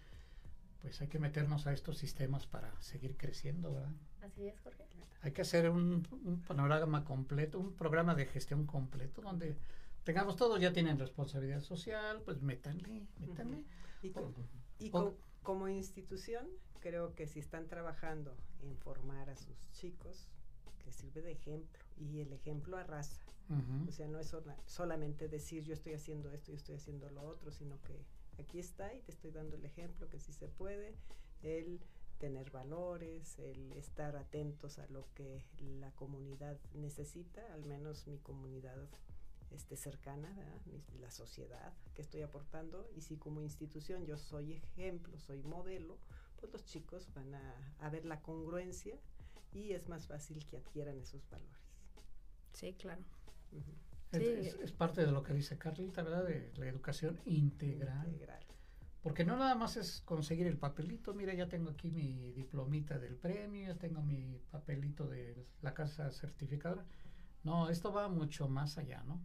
pues 0.81 1.01
hay 1.01 1.07
que 1.07 1.19
meternos 1.19 1.65
a 1.67 1.73
estos 1.73 1.97
sistemas 1.97 2.45
para 2.45 2.79
seguir 2.79 3.17
creciendo, 3.17 3.73
¿verdad? 3.73 3.91
Así 4.21 4.47
es, 4.47 4.59
Jorge. 4.59 4.85
Hay 5.21 5.31
que 5.31 5.41
hacer 5.41 5.69
un, 5.69 6.07
un 6.23 6.41
panorama 6.41 7.03
completo, 7.03 7.59
un 7.59 7.73
programa 7.73 8.13
de 8.13 8.27
gestión 8.27 8.67
completo 8.67 9.21
donde 9.21 9.57
tengamos 10.05 10.35
todos, 10.35 10.61
ya 10.61 10.71
tienen 10.71 10.97
responsabilidad 10.97 11.61
social, 11.61 12.21
pues 12.23 12.41
métanle, 12.41 13.07
métanle. 13.19 13.63
Y, 14.77 14.91
como 15.45 15.69
institución 15.69 16.45
creo 16.81 17.15
que 17.15 17.27
si 17.27 17.39
están 17.39 17.67
trabajando 17.67 18.35
en 18.61 18.75
formar 18.77 19.29
a 19.29 19.37
sus 19.37 19.55
chicos, 19.71 20.27
que 20.83 20.91
sirve 20.91 21.21
de 21.21 21.31
ejemplo 21.31 21.81
y 21.97 22.19
el 22.19 22.33
ejemplo 22.33 22.77
arrasa. 22.77 23.21
O 23.87 23.91
sea, 23.91 24.07
no 24.07 24.19
es 24.19 24.35
solamente 24.65 25.27
decir 25.27 25.63
yo 25.63 25.73
estoy 25.73 25.93
haciendo 25.93 26.31
esto, 26.31 26.51
yo 26.51 26.57
estoy 26.57 26.75
haciendo 26.75 27.09
lo 27.11 27.21
otro, 27.21 27.51
sino 27.51 27.79
que 27.83 28.03
aquí 28.41 28.57
está 28.57 28.91
y 28.93 29.01
te 29.01 29.11
estoy 29.11 29.29
dando 29.31 29.55
el 29.55 29.63
ejemplo 29.63 30.09
que 30.09 30.19
sí 30.19 30.33
se 30.33 30.47
puede, 30.47 30.95
el 31.43 31.79
tener 32.17 32.49
valores, 32.49 33.37
el 33.37 33.71
estar 33.73 34.15
atentos 34.15 34.79
a 34.79 34.87
lo 34.87 35.05
que 35.13 35.43
la 35.79 35.91
comunidad 35.91 36.57
necesita, 36.73 37.41
al 37.53 37.65
menos 37.65 38.07
mi 38.07 38.17
comunidad 38.17 38.87
este, 39.51 39.75
cercana, 39.75 40.29
la 40.99 41.11
sociedad 41.11 41.73
que 41.93 42.01
estoy 42.01 42.21
aportando, 42.21 42.89
y 42.95 43.01
si 43.01 43.17
como 43.17 43.41
institución 43.41 44.05
yo 44.05 44.17
soy 44.17 44.53
ejemplo, 44.53 45.17
soy 45.19 45.43
modelo, 45.43 45.97
pues 46.39 46.51
los 46.51 46.65
chicos 46.65 47.07
van 47.13 47.35
a, 47.35 47.89
ver 47.89 48.05
la 48.05 48.21
congruencia 48.21 48.97
y 49.53 49.71
es 49.71 49.87
más 49.87 50.07
fácil 50.07 50.45
que 50.47 50.57
adquieran 50.57 50.97
esos 50.99 51.27
valores. 51.29 51.63
Sí, 52.53 52.73
claro. 52.73 53.03
es, 54.11 54.71
parte 54.71 55.05
de 55.05 55.11
lo 55.11 55.23
que 55.23 55.33
dice 55.33 55.57
Carlita, 55.57 56.03
¿verdad? 56.03 56.25
De 56.25 56.51
la 56.55 56.67
educación 56.67 57.19
integral. 57.25 58.15
Porque 59.01 59.23
no 59.23 59.37
nada 59.37 59.53
más 59.53 59.77
es 59.77 60.01
conseguir 60.01 60.47
el 60.47 60.57
papelito, 60.57 61.13
mira, 61.13 61.31
ya 61.35 61.47
tengo 61.47 61.69
aquí 61.69 61.91
mi 61.91 62.31
diplomita 62.31 62.97
del 62.97 63.15
premio, 63.15 63.67
ya 63.67 63.77
tengo 63.77 64.01
mi 64.01 64.39
papelito 64.49 65.07
de 65.07 65.45
la 65.61 65.75
casa 65.75 66.11
certificadora. 66.11 66.83
No, 67.43 67.69
esto 67.69 67.93
va 67.93 68.09
mucho 68.09 68.47
más 68.47 68.79
allá, 68.79 69.03
¿no? 69.03 69.21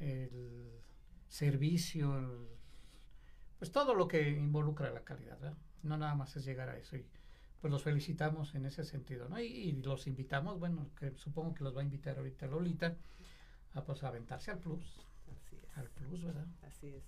El 0.00 0.80
servicio, 1.28 2.48
pues 3.58 3.70
todo 3.70 3.94
lo 3.94 4.08
que 4.08 4.30
involucra 4.30 4.90
la 4.90 5.04
calidad, 5.04 5.38
¿verdad? 5.38 5.58
No 5.82 5.96
nada 5.96 6.14
más 6.14 6.36
es 6.36 6.44
llegar 6.44 6.68
a 6.68 6.76
eso. 6.76 6.96
Y 6.96 7.06
pues 7.60 7.70
los 7.70 7.82
felicitamos 7.82 8.54
en 8.54 8.66
ese 8.66 8.84
sentido, 8.84 9.28
¿no? 9.28 9.38
Y, 9.38 9.72
los 9.72 10.06
invitamos, 10.06 10.58
bueno, 10.58 10.90
que 10.98 11.12
supongo 11.16 11.54
que 11.54 11.64
los 11.64 11.76
va 11.76 11.82
a 11.82 11.84
invitar 11.84 12.18
ahorita 12.18 12.46
Lolita, 12.46 12.96
a 13.74 13.84
pues 13.84 14.02
aventarse 14.02 14.50
al 14.50 14.58
plus. 14.58 15.06
Así 15.36 15.56
es. 15.56 15.78
Al 15.78 15.88
plus, 15.90 16.24
¿verdad? 16.24 16.46
Así 16.62 16.88
es. 16.88 17.04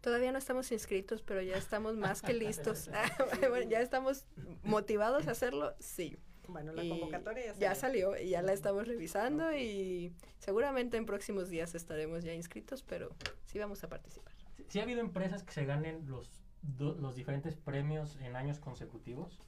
Todavía 0.00 0.32
no 0.32 0.38
estamos 0.38 0.70
inscritos, 0.72 1.22
pero 1.22 1.42
ya 1.42 1.56
estamos 1.56 1.96
más 1.96 2.22
que 2.22 2.32
listos. 2.34 2.90
ya 3.68 3.80
estamos 3.80 4.26
motivados 4.62 5.28
a 5.28 5.32
hacerlo, 5.32 5.74
sí. 5.78 6.18
Bueno, 6.48 6.72
la 6.72 6.88
convocatoria 6.88 7.54
ya 7.54 7.74
salió. 7.74 8.16
y 8.16 8.30
ya 8.30 8.42
la 8.42 8.52
estamos 8.52 8.86
revisando 8.86 9.56
y 9.56 10.12
seguramente 10.38 10.96
en 10.96 11.06
próximos 11.06 11.48
días 11.48 11.74
estaremos 11.74 12.24
ya 12.24 12.34
inscritos, 12.34 12.82
pero 12.82 13.14
sí 13.46 13.58
vamos 13.58 13.82
a 13.84 13.88
participar. 13.88 14.34
¿Sí 14.68 14.80
ha 14.80 14.82
habido 14.82 15.00
empresas 15.00 15.42
que 15.42 15.52
se 15.52 15.64
ganen 15.64 16.06
los 16.08 16.30
los 16.78 17.14
diferentes 17.14 17.56
premios 17.56 18.16
en 18.16 18.36
años 18.36 18.58
consecutivos? 18.58 19.38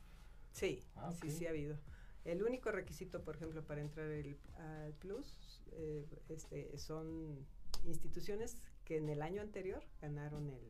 Sí, 0.52 0.82
ah, 0.96 1.12
sí, 1.12 1.30
sí 1.30 1.46
ha 1.46 1.50
habido. 1.50 1.78
El 2.24 2.42
único 2.42 2.70
requisito, 2.70 3.22
por 3.22 3.36
ejemplo, 3.36 3.64
para 3.64 3.80
entrar 3.80 4.10
el, 4.10 4.36
al 4.58 4.92
Plus 4.94 5.62
eh, 5.72 6.04
este, 6.28 6.76
son 6.76 7.46
instituciones 7.84 8.56
que 8.84 8.96
en 8.96 9.08
el 9.08 9.22
año 9.22 9.42
anterior 9.42 9.82
ganaron 10.00 10.48
el, 10.48 10.60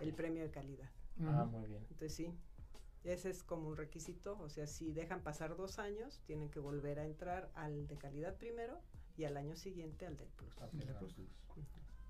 el 0.00 0.14
premio 0.14 0.42
de 0.42 0.50
calidad. 0.50 0.90
Ah, 1.20 1.44
muy 1.44 1.68
bien. 1.68 1.82
Entonces 1.90 2.14
sí, 2.14 2.34
ese 3.04 3.30
es 3.30 3.42
como 3.42 3.68
un 3.68 3.76
requisito, 3.76 4.38
o 4.40 4.48
sea, 4.48 4.66
si 4.66 4.92
dejan 4.92 5.22
pasar 5.22 5.56
dos 5.56 5.78
años, 5.78 6.22
tienen 6.26 6.50
que 6.50 6.58
volver 6.58 6.98
a 6.98 7.04
entrar 7.04 7.50
al 7.54 7.86
de 7.86 7.96
calidad 7.96 8.36
primero 8.36 8.80
y 9.16 9.24
al 9.24 9.36
año 9.36 9.56
siguiente 9.56 10.06
al 10.06 10.16
del 10.16 10.28
Plus. 10.28 10.54
plus 10.98 11.14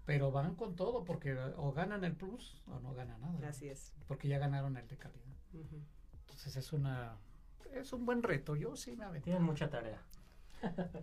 pero 0.05 0.31
van 0.31 0.55
con 0.55 0.77
todo 0.77 1.05
porque 1.05 1.35
o 1.57 1.73
ganan 1.73 2.05
el 2.05 2.15
plus 2.15 2.63
o 2.67 2.79
no 2.81 2.95
ganan 2.95 3.21
nada. 3.21 3.49
Así 3.49 3.69
es. 3.69 3.95
Porque 4.07 4.29
ya 4.29 4.39
ganaron 4.39 4.77
el 4.77 4.87
de 4.87 4.97
calidad. 4.99 5.35
Entonces 5.53 6.57
es 6.57 6.73
una 6.73 7.17
es 7.73 7.93
un 7.93 8.05
buen 8.05 8.23
reto. 8.23 8.55
Yo 8.55 8.77
sí 8.77 8.97
me 8.97 9.05
aventé. 9.05 9.25
Tienen 9.25 9.43
mucha 9.43 9.71
tarea. 9.71 10.03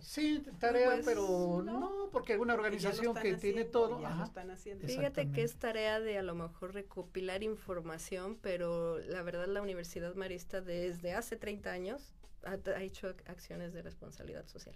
Sí, 0.00 0.42
tarea, 0.58 0.90
Pues, 0.90 1.04
pero 1.04 1.62
no, 1.64 2.08
porque 2.12 2.32
alguna 2.34 2.54
organización 2.54 3.14
que 3.14 3.34
tiene 3.34 3.64
todo. 3.64 4.00
Ya 4.00 4.08
lo 4.08 4.14
ajá, 4.14 4.24
están 4.24 4.50
haciendo. 4.50 4.86
Fíjate 4.86 5.30
que 5.30 5.42
es 5.42 5.56
tarea 5.56 6.00
de 6.00 6.18
a 6.18 6.22
lo 6.22 6.34
mejor 6.34 6.74
recopilar 6.74 7.42
información, 7.42 8.38
pero 8.40 8.98
la 8.98 9.22
verdad 9.22 9.46
la 9.46 9.62
Universidad 9.62 10.14
Marista 10.14 10.60
desde 10.60 11.12
hace 11.14 11.36
30 11.36 11.70
años 11.72 12.12
ha, 12.44 12.58
ha 12.74 12.82
hecho 12.82 13.08
ac- 13.08 13.22
acciones 13.28 13.72
de 13.72 13.82
responsabilidad 13.82 14.46
social. 14.46 14.74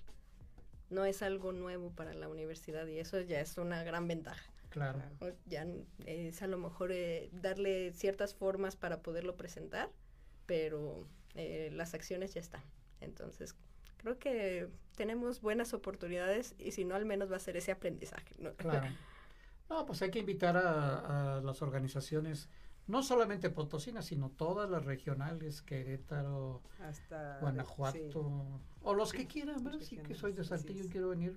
No 0.88 1.04
es 1.04 1.22
algo 1.22 1.52
nuevo 1.52 1.90
para 1.90 2.14
la 2.14 2.28
universidad 2.28 2.86
y 2.86 2.98
eso 2.98 3.20
ya 3.20 3.40
es 3.40 3.58
una 3.58 3.82
gran 3.82 4.06
ventaja. 4.06 4.50
Claro. 4.70 5.00
Ya 5.46 5.66
es 6.04 6.42
a 6.42 6.46
lo 6.46 6.58
mejor 6.58 6.92
eh, 6.92 7.28
darle 7.32 7.92
ciertas 7.92 8.34
formas 8.34 8.76
para 8.76 9.00
poderlo 9.02 9.36
presentar, 9.36 9.90
pero 10.44 11.08
eh, 11.34 11.70
las 11.72 11.94
acciones 11.94 12.34
ya 12.34 12.40
están. 12.40 12.62
Entonces, 13.00 13.54
creo 13.96 14.18
que 14.18 14.68
tenemos 14.96 15.40
buenas 15.40 15.74
oportunidades 15.74 16.54
y 16.58 16.72
si 16.72 16.84
no, 16.84 16.94
al 16.94 17.04
menos 17.04 17.30
va 17.30 17.36
a 17.36 17.40
ser 17.40 17.56
ese 17.56 17.72
aprendizaje. 17.72 18.34
¿no? 18.38 18.52
Claro. 18.54 18.86
No, 19.68 19.84
pues 19.84 20.00
hay 20.00 20.12
que 20.12 20.20
invitar 20.20 20.56
a, 20.56 21.38
a 21.38 21.40
las 21.40 21.60
organizaciones, 21.60 22.48
no 22.86 23.02
solamente 23.02 23.50
potosinas, 23.50 24.04
sino 24.04 24.30
todas 24.30 24.70
las 24.70 24.84
regionales, 24.84 25.60
Querétaro, 25.60 26.62
Hasta 26.80 27.40
Guanajuato, 27.40 28.60
o 28.82 28.94
los 28.94 29.12
que 29.12 29.26
quieran, 29.26 29.64
¿verdad? 29.64 29.80
Sí, 29.80 29.96
que 29.96 30.14
soy 30.14 30.34
de 30.34 30.44
Saltillo 30.44 30.84
y 30.84 30.88
quiero 30.88 31.08
venir, 31.08 31.36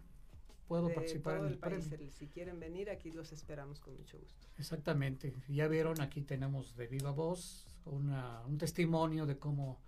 puedo 0.67 0.89
de 0.89 0.93
participar 0.93 1.37
todo 1.37 1.45
en 1.45 1.47
el 1.47 1.53
el 1.53 1.59
país. 1.59 1.87
premio. 1.87 2.05
el- 2.05 2.13
si 2.13 2.27
quieren 2.27 2.59
venir, 2.59 2.91
aquí 2.91 3.11
los 3.11 3.31
esperamos 3.31 3.79
con 3.79 3.95
mucho 3.97 4.19
gusto. 4.19 4.45
Exactamente. 4.59 5.33
Ya 5.47 5.67
vieron, 5.67 5.99
aquí 5.99 6.21
tenemos 6.21 6.75
de 6.75 6.85
viva 6.85 7.09
voz 7.09 7.65
una, 7.85 8.41
un 8.45 8.59
testimonio 8.59 9.25
de 9.25 9.39
cómo 9.39 9.79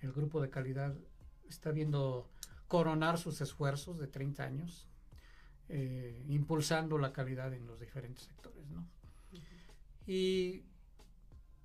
el 0.00 0.12
grupo 0.12 0.40
de 0.40 0.48
calidad 0.48 0.94
está 1.52 1.70
viendo 1.70 2.28
coronar 2.68 3.18
sus 3.18 3.40
esfuerzos 3.40 3.98
de 3.98 4.06
30 4.06 4.42
años, 4.44 4.88
eh, 5.68 6.24
impulsando 6.28 6.98
la 6.98 7.12
calidad 7.12 7.52
en 7.52 7.66
los 7.66 7.78
diferentes 7.78 8.24
sectores, 8.24 8.68
¿no? 8.70 8.86
Y 10.06 10.62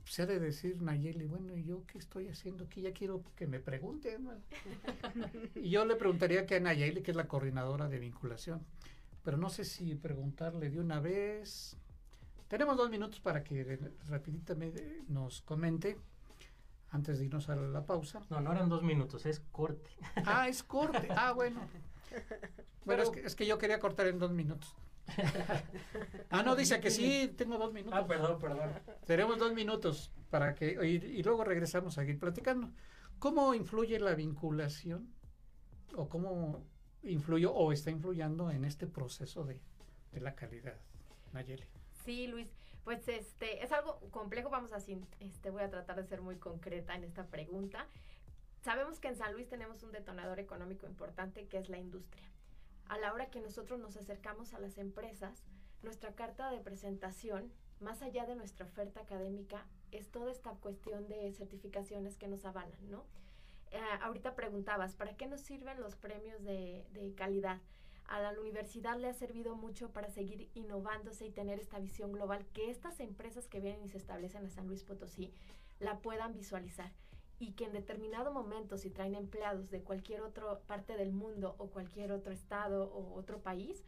se 0.06 0.24
ha 0.24 0.26
de 0.26 0.40
decir 0.40 0.82
Nayeli, 0.82 1.26
bueno, 1.26 1.56
¿y 1.56 1.64
yo 1.64 1.86
qué 1.86 1.98
estoy 1.98 2.28
haciendo 2.28 2.66
aquí? 2.66 2.82
Ya 2.82 2.94
quiero 2.94 3.24
que 3.36 3.48
me 3.48 3.60
pregunten. 3.60 4.26
¿no? 4.26 4.32
y 5.56 5.70
yo 5.70 5.86
le 5.86 5.96
preguntaría 5.96 6.46
que 6.46 6.56
a 6.56 6.60
Nayeli, 6.60 7.02
que 7.02 7.12
es 7.12 7.18
la 7.18 7.28
coordinadora 7.28 7.90
de 7.90 8.00
vinculación, 8.00 8.66
pero 9.24 9.38
no 9.38 9.50
sé 9.50 9.66
si 9.66 9.96
preguntarle 9.96 10.70
de 10.70 10.80
una 10.80 11.00
vez. 11.00 11.76
Tenemos 12.48 12.78
dos 12.78 12.90
minutos 12.90 13.20
para 13.20 13.44
que 13.44 13.80
rapiditamente 14.08 15.04
nos 15.10 15.42
comente 15.42 15.98
antes 16.90 17.20
de 17.20 17.26
irnos 17.26 17.50
a 17.50 17.56
la 17.56 17.86
pausa. 17.86 18.22
No, 18.30 18.40
no 18.40 18.52
eran 18.52 18.70
dos 18.70 18.84
minutos, 18.84 19.26
es 19.26 19.40
corte. 19.52 19.90
Ah, 20.26 20.48
es 20.48 20.64
corte. 20.64 21.08
Ah, 21.10 21.34
bueno. 21.34 21.62
Bueno, 22.86 23.04
es 23.04 23.10
que, 23.10 23.20
es 23.20 23.36
que 23.36 23.46
yo 23.46 23.58
quería 23.58 23.82
cortar 23.82 24.08
en 24.08 24.18
dos 24.18 24.32
minutos. 24.32 24.74
ah, 26.30 26.42
no, 26.42 26.56
dice 26.56 26.80
que 26.80 26.90
sí, 26.90 27.34
tengo 27.36 27.58
dos 27.58 27.74
minutos. 27.74 28.00
Ah, 28.02 28.08
perdón, 28.08 28.40
perdón. 28.40 28.70
Tenemos 29.06 29.38
dos 29.38 29.54
minutos 29.54 30.10
para 30.30 30.56
que 30.56 30.78
y, 30.88 31.06
y 31.06 31.22
luego 31.22 31.44
regresamos 31.44 31.98
a 31.98 32.02
seguir 32.02 32.18
platicando. 32.18 32.72
¿Cómo 33.20 33.54
influye 33.54 34.00
la 34.00 34.16
vinculación 34.16 35.14
o 35.98 36.08
cómo 36.08 36.64
influyó 37.04 37.54
o 37.54 37.72
está 37.72 37.92
influyendo 37.92 38.52
en 38.52 38.64
este 38.64 38.88
proceso 38.88 39.44
de, 39.44 39.60
de 40.12 40.22
la 40.22 40.36
calidad, 40.36 40.78
Nayeli? 41.34 41.66
Sí, 42.06 42.28
Luis, 42.28 42.54
pues 42.88 43.06
este 43.10 43.62
es 43.66 43.74
algo 43.74 44.00
complejo, 44.12 44.50
vamos 44.50 44.72
a 44.72 44.78
este 44.78 45.50
voy 45.50 45.62
a 45.62 45.70
tratar 45.70 45.98
de 45.98 46.08
ser 46.08 46.22
muy 46.22 46.38
concreta 46.38 46.96
en 46.96 47.04
esta 47.04 47.26
pregunta. 47.26 47.86
Sabemos 48.62 49.02
que 49.02 49.10
en 49.10 49.18
San 49.18 49.34
Luis 49.34 49.50
tenemos 49.50 49.84
un 49.84 49.92
detonador 49.92 50.40
económico 50.40 50.88
importante 50.88 51.50
que 51.50 51.58
es 51.58 51.68
la 51.68 51.80
industria. 51.80 52.24
A 52.88 52.98
la 52.98 53.12
hora 53.12 53.30
que 53.30 53.42
nosotros 53.42 53.78
nos 53.82 53.98
acercamos 53.98 54.54
a 54.54 54.60
las 54.60 54.78
empresas, 54.78 55.44
nuestra 55.84 56.14
carta 56.14 56.50
de 56.50 56.62
presentación, 56.62 57.52
más 57.82 58.02
allá 58.02 58.26
de 58.26 58.36
nuestra 58.38 58.66
oferta 58.66 59.02
académica, 59.02 59.66
es 59.92 60.10
toda 60.10 60.32
esta 60.32 60.52
cuestión 60.52 61.10
de 61.10 61.34
certificaciones 61.34 62.16
que 62.16 62.30
nos 62.30 62.46
avalan, 62.46 62.90
¿no? 62.90 63.04
Eh, 63.72 63.82
ahorita 64.02 64.34
preguntabas, 64.34 64.96
¿para 64.96 65.18
qué 65.18 65.28
nos 65.28 65.42
sirven 65.42 65.82
los 65.82 65.98
premios 65.98 66.42
de, 66.42 66.88
de 66.94 67.14
calidad? 67.16 67.60
A 68.08 68.22
la 68.22 68.32
universidad 68.40 68.98
le 68.98 69.10
ha 69.10 69.14
servido 69.14 69.56
mucho 69.56 69.92
para 69.92 70.10
seguir 70.10 70.50
innovándose 70.54 71.26
y 71.26 71.32
tener 71.32 71.60
esta 71.60 71.78
visión 71.80 72.14
global, 72.14 72.46
que 72.54 72.70
estas 72.70 73.02
empresas 73.02 73.48
que 73.48 73.60
vienen 73.60 73.84
y 73.84 73.90
se 73.90 73.98
establecen 73.98 74.44
en 74.44 74.52
San 74.52 74.68
Luis 74.68 74.84
Potosí 74.84 75.34
la 75.80 76.00
puedan 76.00 76.34
visualizar. 76.34 76.94
Y 77.38 77.52
que 77.52 77.66
en 77.66 77.74
determinado 77.74 78.32
momento, 78.32 78.78
si 78.78 78.90
traen 78.90 79.14
empleados 79.14 79.70
de 79.70 79.84
cualquier 79.84 80.22
otra 80.22 80.60
parte 80.62 80.96
del 80.96 81.12
mundo 81.12 81.56
o 81.60 81.68
cualquier 81.68 82.12
otro 82.14 82.32
estado 82.34 82.92
o 82.92 83.14
otro 83.14 83.44
país, 83.44 83.84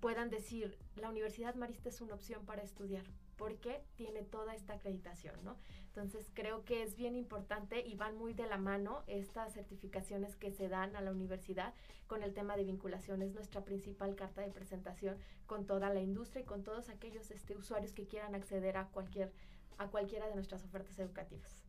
puedan 0.00 0.30
decir, 0.30 0.78
la 0.96 1.10
Universidad 1.10 1.54
Marista 1.54 1.90
es 1.90 2.00
una 2.00 2.14
opción 2.14 2.46
para 2.46 2.62
estudiar, 2.62 3.04
porque 3.40 3.82
tiene 3.96 4.22
toda 4.22 4.54
esta 4.54 4.74
acreditación, 4.74 5.34
¿no? 5.42 5.56
Entonces 5.86 6.30
creo 6.34 6.62
que 6.62 6.82
es 6.82 6.94
bien 6.94 7.16
importante 7.16 7.80
y 7.80 7.94
van 7.94 8.14
muy 8.18 8.34
de 8.34 8.46
la 8.46 8.58
mano 8.58 9.02
estas 9.06 9.54
certificaciones 9.54 10.36
que 10.36 10.52
se 10.52 10.68
dan 10.68 10.94
a 10.94 11.00
la 11.00 11.10
universidad 11.10 11.72
con 12.06 12.22
el 12.22 12.34
tema 12.34 12.58
de 12.58 12.64
vinculación. 12.64 13.22
Es 13.22 13.32
nuestra 13.32 13.64
principal 13.64 14.14
carta 14.14 14.42
de 14.42 14.50
presentación 14.50 15.16
con 15.46 15.64
toda 15.64 15.88
la 15.88 16.02
industria 16.02 16.42
y 16.42 16.44
con 16.44 16.62
todos 16.64 16.90
aquellos 16.90 17.30
este, 17.30 17.56
usuarios 17.56 17.94
que 17.94 18.06
quieran 18.06 18.34
acceder 18.34 18.76
a 18.76 18.88
cualquier 18.88 19.32
a 19.78 19.88
cualquiera 19.88 20.28
de 20.28 20.34
nuestras 20.34 20.62
ofertas 20.62 20.98
educativas. 20.98 21.64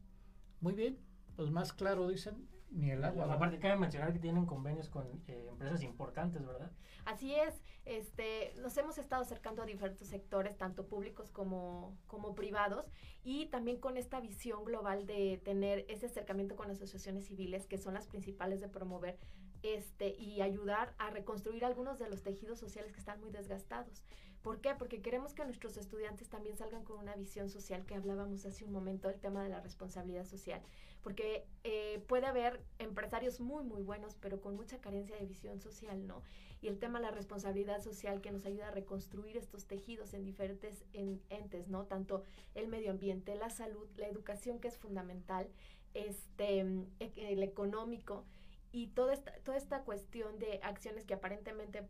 Muy 0.59 0.73
bien, 0.73 0.99
pues 1.37 1.51
más 1.51 1.71
claro 1.71 2.09
dicen, 2.09 2.49
ni 2.71 2.91
el 2.91 3.03
agua. 3.03 3.31
Aparte, 3.31 3.59
cabe 3.59 3.77
mencionar 3.77 4.13
que 4.13 4.19
tienen 4.19 4.45
convenios 4.45 4.89
con 4.89 5.05
eh, 5.27 5.47
empresas 5.49 5.83
importantes, 5.83 6.45
¿verdad? 6.45 6.71
Así 7.05 7.33
es, 7.35 7.61
este, 7.85 8.53
nos 8.61 8.77
hemos 8.77 8.97
estado 8.97 9.23
acercando 9.23 9.61
a 9.63 9.65
diferentes 9.65 10.07
sectores, 10.07 10.57
tanto 10.57 10.87
públicos 10.87 11.31
como, 11.31 11.97
como 12.07 12.35
privados, 12.35 12.91
y 13.23 13.47
también 13.47 13.79
con 13.79 13.97
esta 13.97 14.19
visión 14.19 14.63
global 14.63 15.05
de 15.05 15.41
tener 15.43 15.85
ese 15.89 16.05
acercamiento 16.05 16.55
con 16.55 16.69
asociaciones 16.69 17.25
civiles, 17.25 17.67
que 17.67 17.77
son 17.77 17.93
las 17.93 18.07
principales 18.07 18.61
de 18.61 18.67
promover 18.67 19.17
este, 19.63 20.15
y 20.17 20.41
ayudar 20.41 20.93
a 20.97 21.09
reconstruir 21.09 21.65
algunos 21.65 21.99
de 21.99 22.09
los 22.09 22.23
tejidos 22.23 22.59
sociales 22.59 22.93
que 22.93 22.99
están 22.99 23.19
muy 23.19 23.31
desgastados. 23.31 24.03
¿Por 24.41 24.59
qué? 24.59 24.73
Porque 24.73 25.01
queremos 25.01 25.35
que 25.35 25.45
nuestros 25.45 25.77
estudiantes 25.77 26.29
también 26.29 26.57
salgan 26.57 26.83
con 26.83 26.97
una 26.97 27.15
visión 27.15 27.47
social 27.49 27.85
que 27.85 27.93
hablábamos 27.93 28.43
hace 28.45 28.65
un 28.65 28.71
momento, 28.71 29.07
el 29.09 29.19
tema 29.19 29.43
de 29.43 29.49
la 29.49 29.61
responsabilidad 29.61 30.25
social, 30.25 30.61
porque 31.01 31.45
eh, 31.63 32.03
puede 32.07 32.25
haber 32.27 32.61
empresarios 32.79 33.39
muy, 33.39 33.63
muy 33.63 33.81
buenos, 33.81 34.15
pero 34.15 34.39
con 34.41 34.55
mucha 34.55 34.79
carencia 34.79 35.15
de 35.15 35.25
visión 35.25 35.59
social, 35.59 36.05
¿no? 36.07 36.21
Y 36.61 36.67
el 36.67 36.77
tema 36.77 36.99
de 36.99 37.05
la 37.05 37.11
responsabilidad 37.11 37.81
social 37.81 38.21
que 38.21 38.31
nos 38.31 38.45
ayuda 38.45 38.67
a 38.67 38.71
reconstruir 38.71 39.35
estos 39.35 39.65
tejidos 39.65 40.13
en 40.13 40.23
diferentes 40.23 40.85
en- 40.93 41.19
entes, 41.29 41.67
¿no? 41.69 41.85
Tanto 41.85 42.23
el 42.53 42.67
medio 42.67 42.91
ambiente, 42.91 43.35
la 43.35 43.49
salud, 43.49 43.87
la 43.97 44.07
educación 44.07 44.59
que 44.59 44.67
es 44.67 44.77
fundamental, 44.77 45.47
este, 45.93 46.59
e- 46.99 47.13
el 47.15 47.43
económico 47.43 48.25
y 48.71 48.87
toda 48.87 49.13
esta, 49.13 49.33
toda 49.43 49.57
esta 49.57 49.83
cuestión 49.83 50.37
de 50.39 50.59
acciones 50.63 51.05
que 51.05 51.13
aparentemente 51.15 51.87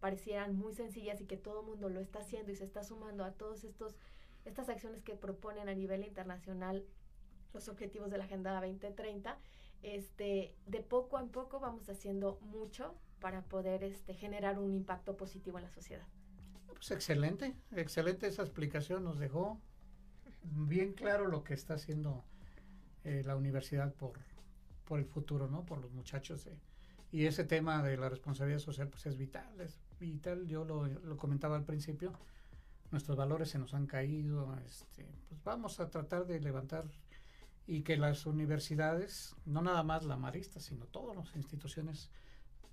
parecieran 0.00 0.56
muy 0.56 0.72
sencillas 0.72 1.20
y 1.20 1.26
que 1.26 1.36
todo 1.36 1.60
el 1.60 1.66
mundo 1.66 1.88
lo 1.88 2.00
está 2.00 2.20
haciendo 2.20 2.50
y 2.52 2.56
se 2.56 2.64
está 2.64 2.82
sumando 2.84 3.24
a 3.24 3.28
estos 3.28 3.64
estas 4.44 4.68
acciones 4.68 5.02
que 5.02 5.14
proponen 5.14 5.68
a 5.68 5.74
nivel 5.74 6.02
internacional 6.04 6.84
los 7.54 7.68
objetivos 7.68 8.10
de 8.10 8.18
la 8.18 8.24
Agenda 8.24 8.54
2030, 8.60 9.38
este, 9.82 10.54
de 10.66 10.80
poco 10.80 11.18
en 11.18 11.28
poco 11.28 11.60
vamos 11.60 11.88
haciendo 11.88 12.38
mucho 12.42 12.94
para 13.20 13.42
poder 13.42 13.84
este, 13.84 14.14
generar 14.14 14.58
un 14.58 14.72
impacto 14.72 15.16
positivo 15.16 15.58
en 15.58 15.64
la 15.64 15.70
sociedad. 15.70 16.06
Pues 16.66 16.90
excelente, 16.90 17.54
excelente 17.72 18.26
esa 18.26 18.42
explicación, 18.42 19.04
nos 19.04 19.18
dejó 19.18 19.60
bien 20.42 20.92
claro 20.92 21.26
lo 21.26 21.44
que 21.44 21.54
está 21.54 21.74
haciendo 21.74 22.24
eh, 23.04 23.22
la 23.24 23.36
universidad 23.36 23.92
por, 23.94 24.12
por 24.84 24.98
el 24.98 25.06
futuro, 25.06 25.48
¿no? 25.48 25.64
Por 25.64 25.78
los 25.78 25.92
muchachos. 25.92 26.48
Y 27.12 27.26
ese 27.26 27.44
tema 27.44 27.82
de 27.82 27.96
la 27.96 28.08
responsabilidad 28.08 28.58
social 28.58 28.88
pues 28.88 29.06
es 29.06 29.16
vital, 29.16 29.60
es 29.60 29.78
vital, 30.00 30.46
yo 30.46 30.64
lo, 30.64 30.86
lo 30.86 31.16
comentaba 31.16 31.56
al 31.56 31.64
principio, 31.64 32.12
nuestros 32.90 33.16
valores 33.16 33.50
se 33.50 33.58
nos 33.58 33.74
han 33.74 33.86
caído, 33.86 34.56
este, 34.66 35.06
pues 35.28 35.42
vamos 35.42 35.80
a 35.80 35.90
tratar 35.90 36.26
de 36.26 36.40
levantar 36.40 36.84
y 37.66 37.82
que 37.82 37.96
las 37.96 38.26
universidades, 38.26 39.36
no 39.46 39.62
nada 39.62 39.82
más 39.82 40.04
la 40.04 40.16
Marista, 40.16 40.60
sino 40.60 40.86
todas 40.86 41.16
las 41.16 41.34
instituciones 41.36 42.10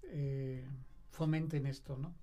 eh, 0.03 0.67
fomenten 1.11 1.65
esto, 1.67 1.97
¿no? 1.97 2.13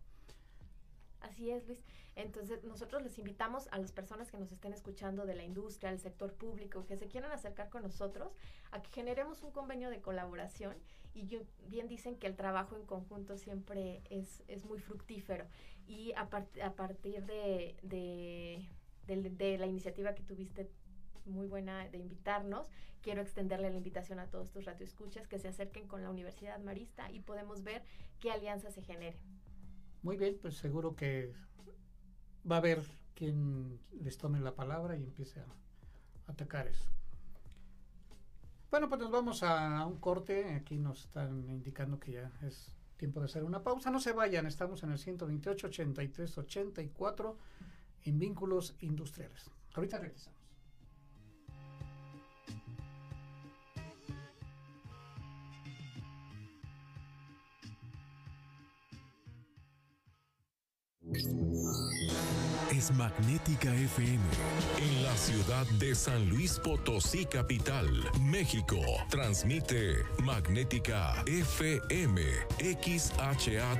Así 1.20 1.50
es, 1.50 1.66
Luis. 1.66 1.82
Entonces, 2.14 2.62
nosotros 2.64 3.02
les 3.02 3.18
invitamos 3.18 3.68
a 3.72 3.78
las 3.78 3.92
personas 3.92 4.30
que 4.30 4.38
nos 4.38 4.52
estén 4.52 4.72
escuchando 4.72 5.26
de 5.26 5.34
la 5.34 5.42
industria, 5.44 5.90
del 5.90 5.98
sector 6.00 6.32
público, 6.34 6.86
que 6.86 6.96
se 6.96 7.08
quieran 7.08 7.32
acercar 7.32 7.68
con 7.68 7.82
nosotros, 7.82 8.32
a 8.70 8.80
que 8.82 8.90
generemos 8.90 9.42
un 9.42 9.50
convenio 9.50 9.90
de 9.90 10.00
colaboración. 10.00 10.76
Y 11.14 11.26
yo- 11.26 11.40
bien 11.68 11.88
dicen 11.88 12.16
que 12.16 12.26
el 12.26 12.36
trabajo 12.36 12.76
en 12.76 12.86
conjunto 12.86 13.36
siempre 13.38 14.02
es, 14.10 14.44
es 14.48 14.64
muy 14.64 14.78
fructífero. 14.78 15.46
Y 15.86 16.12
a, 16.16 16.30
part- 16.30 16.62
a 16.62 16.74
partir 16.74 17.24
de, 17.24 17.76
de, 17.82 18.68
del- 19.06 19.36
de 19.36 19.58
la 19.58 19.66
iniciativa 19.66 20.14
que 20.14 20.22
tuviste 20.22 20.70
muy 21.26 21.46
buena 21.46 21.88
de 21.88 21.98
invitarnos. 21.98 22.70
Quiero 23.02 23.22
extenderle 23.22 23.70
la 23.70 23.76
invitación 23.76 24.18
a 24.18 24.26
todos 24.26 24.50
tus 24.50 24.64
radioescuchas 24.64 25.28
que 25.28 25.38
se 25.38 25.48
acerquen 25.48 25.86
con 25.86 26.02
la 26.02 26.10
Universidad 26.10 26.58
Marista 26.60 27.10
y 27.10 27.20
podemos 27.20 27.62
ver 27.62 27.82
qué 28.20 28.30
alianzas 28.30 28.74
se 28.74 28.82
generen. 28.82 29.20
Muy 30.02 30.16
bien, 30.16 30.38
pues 30.40 30.56
seguro 30.56 30.94
que 30.96 31.32
va 32.50 32.56
a 32.56 32.58
haber 32.58 32.82
quien 33.14 33.80
les 34.00 34.18
tome 34.18 34.40
la 34.40 34.54
palabra 34.54 34.96
y 34.96 35.02
empiece 35.02 35.40
a 35.40 35.46
atacar 36.26 36.68
eso. 36.68 36.90
Bueno, 38.70 38.88
pues 38.88 39.00
nos 39.00 39.10
vamos 39.10 39.42
a 39.42 39.86
un 39.86 39.98
corte. 39.98 40.54
Aquí 40.54 40.78
nos 40.78 41.04
están 41.04 41.48
indicando 41.48 41.98
que 41.98 42.12
ya 42.12 42.32
es 42.42 42.76
tiempo 42.96 43.20
de 43.20 43.26
hacer 43.26 43.44
una 43.44 43.62
pausa. 43.62 43.90
No 43.90 44.00
se 44.00 44.12
vayan, 44.12 44.46
estamos 44.46 44.82
en 44.82 44.90
el 44.90 44.98
128, 44.98 45.68
83, 45.68 46.38
84 46.38 47.38
en 48.04 48.18
vínculos 48.18 48.74
industriales. 48.80 49.50
Ahorita 49.74 49.98
regresamos. 49.98 50.35
Magnética 62.92 63.74
FM. 63.74 64.20
En 64.78 65.02
la 65.02 65.16
ciudad 65.16 65.66
de 65.78 65.94
San 65.94 66.28
Luis 66.28 66.58
Potosí, 66.58 67.24
capital, 67.26 67.86
México. 68.20 68.76
Transmite 69.10 70.04
Magnética 70.22 71.22
FM. 71.26 72.20
XHAWD. 72.60 73.76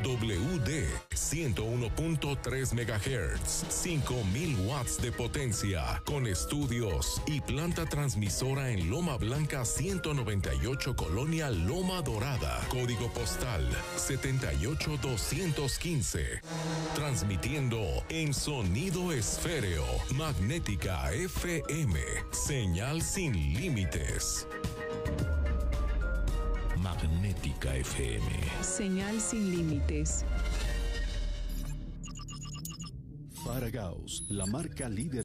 101.3 1.16 2.72
MHz. 2.72 3.64
5000 3.68 4.56
watts 4.66 5.00
de 5.00 5.10
potencia. 5.10 6.02
Con 6.04 6.26
estudios 6.26 7.22
y 7.26 7.40
planta 7.40 7.86
transmisora 7.86 8.70
en 8.70 8.90
Loma 8.90 9.16
Blanca 9.16 9.64
198 9.64 10.94
Colonia 10.94 11.50
Loma 11.50 12.02
Dorada. 12.02 12.60
Código 12.68 13.10
postal 13.12 13.66
78215. 13.96 16.42
Transmitiendo 16.94 18.04
en 18.08 18.32
sonido 18.34 19.12
esféreo. 19.12 19.84
Magnética 20.14 21.12
FM. 21.12 21.98
Señal 22.30 23.02
sin 23.02 23.32
límites. 23.54 24.46
Magnética 26.78 27.74
FM. 27.74 28.26
Señal 28.62 29.20
sin 29.20 29.50
límites. 29.50 30.24
Faragaos, 33.46 34.24
la 34.28 34.44
marca 34.44 34.88
líder 34.88 35.14